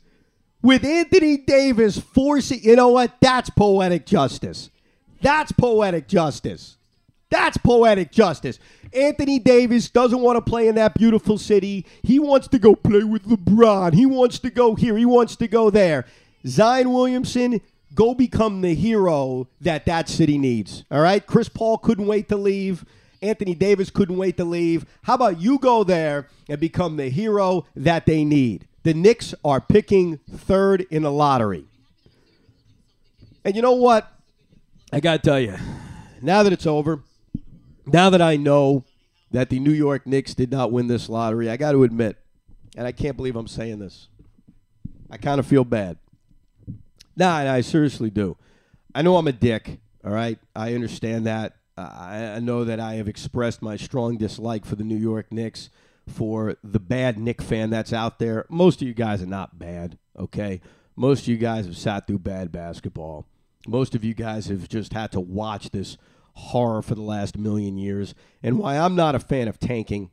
with 0.63 0.83
Anthony 0.83 1.37
Davis 1.37 1.99
forcing, 1.99 2.61
you 2.63 2.75
know 2.75 2.89
what? 2.89 3.13
That's 3.21 3.51
poetic 3.51 4.05
justice. 4.05 4.71
That's 5.21 5.51
poetic 5.51 6.07
justice. 6.07 6.77
That's 7.29 7.57
poetic 7.57 8.11
justice. 8.11 8.59
Anthony 8.93 9.39
Davis 9.39 9.89
doesn't 9.89 10.21
want 10.21 10.37
to 10.37 10.49
play 10.49 10.67
in 10.67 10.75
that 10.75 10.95
beautiful 10.95 11.37
city. 11.37 11.85
He 12.01 12.19
wants 12.19 12.47
to 12.49 12.59
go 12.59 12.75
play 12.75 13.03
with 13.03 13.25
LeBron. 13.25 13.93
He 13.93 14.05
wants 14.05 14.39
to 14.39 14.49
go 14.49 14.75
here. 14.75 14.97
He 14.97 15.05
wants 15.05 15.35
to 15.37 15.47
go 15.47 15.69
there. 15.69 16.05
Zion 16.45 16.91
Williamson, 16.91 17.61
go 17.93 18.13
become 18.13 18.61
the 18.61 18.73
hero 18.73 19.47
that 19.61 19.85
that 19.85 20.09
city 20.09 20.37
needs. 20.37 20.83
All 20.91 21.01
right? 21.01 21.25
Chris 21.25 21.49
Paul 21.49 21.77
couldn't 21.77 22.07
wait 22.07 22.29
to 22.29 22.37
leave. 22.37 22.85
Anthony 23.21 23.55
Davis 23.55 23.89
couldn't 23.89 24.17
wait 24.17 24.37
to 24.37 24.45
leave. 24.45 24.85
How 25.03 25.15
about 25.15 25.39
you 25.39 25.57
go 25.57 25.83
there 25.83 26.27
and 26.49 26.59
become 26.59 26.97
the 26.97 27.09
hero 27.09 27.65
that 27.75 28.05
they 28.05 28.25
need? 28.25 28.67
The 28.83 28.93
Knicks 28.93 29.33
are 29.45 29.61
picking 29.61 30.17
third 30.29 30.85
in 30.89 31.03
the 31.03 31.11
lottery. 31.11 31.65
And 33.45 33.55
you 33.55 33.61
know 33.61 33.73
what? 33.73 34.11
I 34.91 34.99
got 34.99 35.23
to 35.23 35.29
tell 35.29 35.39
you, 35.39 35.55
now 36.21 36.43
that 36.43 36.53
it's 36.53 36.67
over, 36.67 37.01
now 37.85 38.09
that 38.09 38.21
I 38.21 38.35
know 38.35 38.83
that 39.31 39.49
the 39.49 39.59
New 39.59 39.71
York 39.71 40.05
Knicks 40.05 40.33
did 40.33 40.51
not 40.51 40.71
win 40.71 40.87
this 40.87 41.09
lottery, 41.09 41.49
I 41.49 41.57
got 41.57 41.71
to 41.71 41.83
admit, 41.83 42.17
and 42.75 42.85
I 42.85 42.91
can't 42.91 43.17
believe 43.17 43.35
I'm 43.35 43.47
saying 43.47 43.79
this, 43.79 44.07
I 45.09 45.17
kind 45.17 45.39
of 45.39 45.47
feel 45.47 45.63
bad. 45.63 45.97
Nah, 47.15 47.53
I 47.53 47.61
seriously 47.61 48.09
do. 48.09 48.37
I 48.95 49.01
know 49.01 49.17
I'm 49.17 49.27
a 49.27 49.31
dick, 49.31 49.79
all 50.03 50.11
right? 50.11 50.39
I 50.55 50.73
understand 50.73 51.25
that. 51.25 51.55
I, 51.77 52.33
I 52.35 52.39
know 52.39 52.63
that 52.63 52.79
I 52.79 52.95
have 52.95 53.07
expressed 53.07 53.61
my 53.61 53.75
strong 53.77 54.17
dislike 54.17 54.65
for 54.65 54.75
the 54.75 54.83
New 54.83 54.97
York 54.97 55.31
Knicks, 55.31 55.69
for 56.07 56.57
the 56.63 56.79
bad 56.79 57.17
Knick 57.17 57.41
fan 57.41 57.69
that's 57.69 57.93
out 57.93 58.19
there. 58.19 58.45
Most 58.49 58.81
of 58.81 58.87
you 58.87 58.93
guys 58.93 59.21
are 59.21 59.27
not 59.27 59.57
bad, 59.57 59.97
okay? 60.17 60.61
Most 60.95 61.21
of 61.21 61.27
you 61.29 61.37
guys 61.37 61.65
have 61.65 61.77
sat 61.77 62.07
through 62.07 62.19
bad 62.19 62.51
basketball. 62.51 63.25
Most 63.67 63.95
of 63.95 64.03
you 64.03 64.13
guys 64.13 64.47
have 64.47 64.67
just 64.67 64.93
had 64.93 65.11
to 65.13 65.19
watch 65.19 65.69
this 65.69 65.97
horror 66.35 66.81
for 66.81 66.95
the 66.95 67.01
last 67.01 67.37
million 67.37 67.77
years. 67.77 68.13
And 68.41 68.59
why 68.59 68.77
I'm 68.77 68.95
not 68.95 69.15
a 69.15 69.19
fan 69.19 69.47
of 69.47 69.59
tanking, 69.59 70.11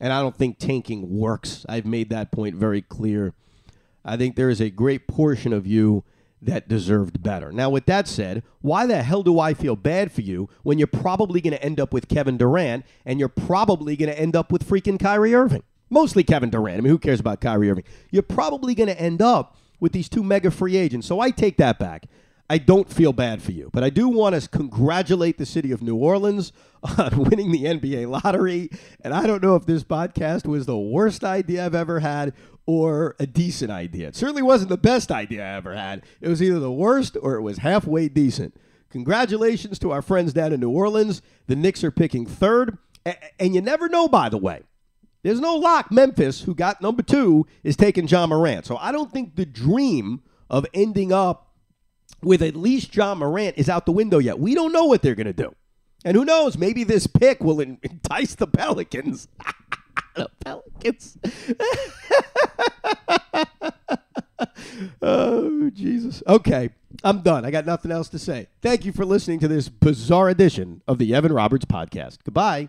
and 0.00 0.12
I 0.12 0.20
don't 0.20 0.36
think 0.36 0.58
tanking 0.58 1.16
works, 1.16 1.64
I've 1.68 1.86
made 1.86 2.10
that 2.10 2.32
point 2.32 2.56
very 2.56 2.82
clear. 2.82 3.32
I 4.04 4.16
think 4.16 4.34
there 4.34 4.50
is 4.50 4.60
a 4.60 4.70
great 4.70 5.06
portion 5.06 5.52
of 5.52 5.66
you 5.66 6.04
that 6.42 6.68
deserved 6.68 7.22
better. 7.22 7.52
Now, 7.52 7.70
with 7.70 7.86
that 7.86 8.08
said, 8.08 8.42
why 8.60 8.86
the 8.86 9.02
hell 9.02 9.22
do 9.22 9.38
I 9.38 9.54
feel 9.54 9.76
bad 9.76 10.10
for 10.10 10.22
you 10.22 10.48
when 10.62 10.78
you're 10.78 10.86
probably 10.86 11.40
going 11.40 11.52
to 11.52 11.62
end 11.62 11.78
up 11.78 11.92
with 11.92 12.08
Kevin 12.08 12.38
Durant 12.38 12.84
and 13.04 13.18
you're 13.18 13.28
probably 13.28 13.96
going 13.96 14.10
to 14.10 14.18
end 14.18 14.34
up 14.34 14.50
with 14.50 14.68
freaking 14.68 14.98
Kyrie 14.98 15.34
Irving? 15.34 15.62
Mostly 15.90 16.22
Kevin 16.22 16.50
Durant. 16.50 16.78
I 16.78 16.80
mean, 16.82 16.90
who 16.90 16.98
cares 16.98 17.20
about 17.20 17.40
Kyrie 17.40 17.70
Irving? 17.70 17.84
You're 18.10 18.22
probably 18.22 18.74
going 18.74 18.88
to 18.88 19.00
end 19.00 19.20
up 19.20 19.56
with 19.80 19.92
these 19.92 20.08
two 20.08 20.22
mega 20.22 20.50
free 20.50 20.76
agents. 20.76 21.06
So 21.06 21.20
I 21.20 21.30
take 21.30 21.56
that 21.58 21.78
back. 21.78 22.06
I 22.48 22.58
don't 22.58 22.92
feel 22.92 23.12
bad 23.12 23.40
for 23.42 23.52
you, 23.52 23.70
but 23.72 23.84
I 23.84 23.90
do 23.90 24.08
want 24.08 24.34
to 24.34 24.48
congratulate 24.48 25.38
the 25.38 25.46
city 25.46 25.70
of 25.70 25.82
New 25.82 25.94
Orleans 25.94 26.52
on 26.98 27.24
winning 27.24 27.52
the 27.52 27.62
NBA 27.62 28.08
lottery. 28.08 28.70
And 29.02 29.14
I 29.14 29.26
don't 29.26 29.40
know 29.40 29.54
if 29.54 29.66
this 29.66 29.84
podcast 29.84 30.46
was 30.46 30.66
the 30.66 30.76
worst 30.76 31.22
idea 31.22 31.64
I've 31.64 31.76
ever 31.76 32.00
had 32.00 32.34
or 32.70 33.16
a 33.18 33.26
decent 33.26 33.72
idea. 33.72 34.06
It 34.06 34.14
certainly 34.14 34.42
wasn't 34.42 34.68
the 34.68 34.76
best 34.76 35.10
idea 35.10 35.42
I 35.44 35.56
ever 35.56 35.74
had. 35.74 36.04
It 36.20 36.28
was 36.28 36.40
either 36.40 36.60
the 36.60 36.70
worst 36.70 37.16
or 37.20 37.34
it 37.34 37.42
was 37.42 37.58
halfway 37.58 38.08
decent. 38.08 38.54
Congratulations 38.90 39.76
to 39.80 39.90
our 39.90 40.02
friends 40.02 40.32
down 40.32 40.52
in 40.52 40.60
New 40.60 40.70
Orleans. 40.70 41.20
The 41.48 41.56
Knicks 41.56 41.82
are 41.82 41.90
picking 41.90 42.26
third. 42.26 42.78
And 43.40 43.56
you 43.56 43.60
never 43.60 43.88
know, 43.88 44.06
by 44.06 44.28
the 44.28 44.38
way. 44.38 44.62
There's 45.24 45.40
no 45.40 45.56
lock. 45.56 45.90
Memphis, 45.90 46.42
who 46.42 46.54
got 46.54 46.80
number 46.80 47.02
two, 47.02 47.44
is 47.64 47.76
taking 47.76 48.06
Ja 48.06 48.24
Morant. 48.28 48.66
So 48.66 48.76
I 48.76 48.92
don't 48.92 49.10
think 49.10 49.34
the 49.34 49.46
dream 49.46 50.22
of 50.48 50.64
ending 50.72 51.12
up 51.12 51.52
with 52.22 52.40
at 52.40 52.54
least 52.54 52.94
Ja 52.94 53.16
Morant 53.16 53.58
is 53.58 53.68
out 53.68 53.84
the 53.84 53.92
window 53.92 54.18
yet. 54.18 54.38
We 54.38 54.54
don't 54.54 54.72
know 54.72 54.84
what 54.84 55.02
they're 55.02 55.16
going 55.16 55.26
to 55.26 55.32
do. 55.32 55.56
And 56.04 56.16
who 56.16 56.24
knows? 56.24 56.56
Maybe 56.56 56.84
this 56.84 57.08
pick 57.08 57.42
will 57.42 57.58
entice 57.82 58.36
the 58.36 58.46
Pelicans. 58.46 59.26
the 60.14 60.28
Pelicans. 60.44 61.18
oh, 65.02 65.70
Jesus. 65.70 66.22
Okay, 66.26 66.70
I'm 67.04 67.20
done. 67.20 67.44
I 67.44 67.50
got 67.50 67.66
nothing 67.66 67.90
else 67.90 68.08
to 68.10 68.18
say. 68.18 68.48
Thank 68.62 68.84
you 68.84 68.92
for 68.92 69.04
listening 69.04 69.40
to 69.40 69.48
this 69.48 69.68
bizarre 69.68 70.28
edition 70.28 70.82
of 70.86 70.98
the 70.98 71.14
Evan 71.14 71.32
Roberts 71.32 71.64
podcast. 71.64 72.18
Goodbye. 72.24 72.68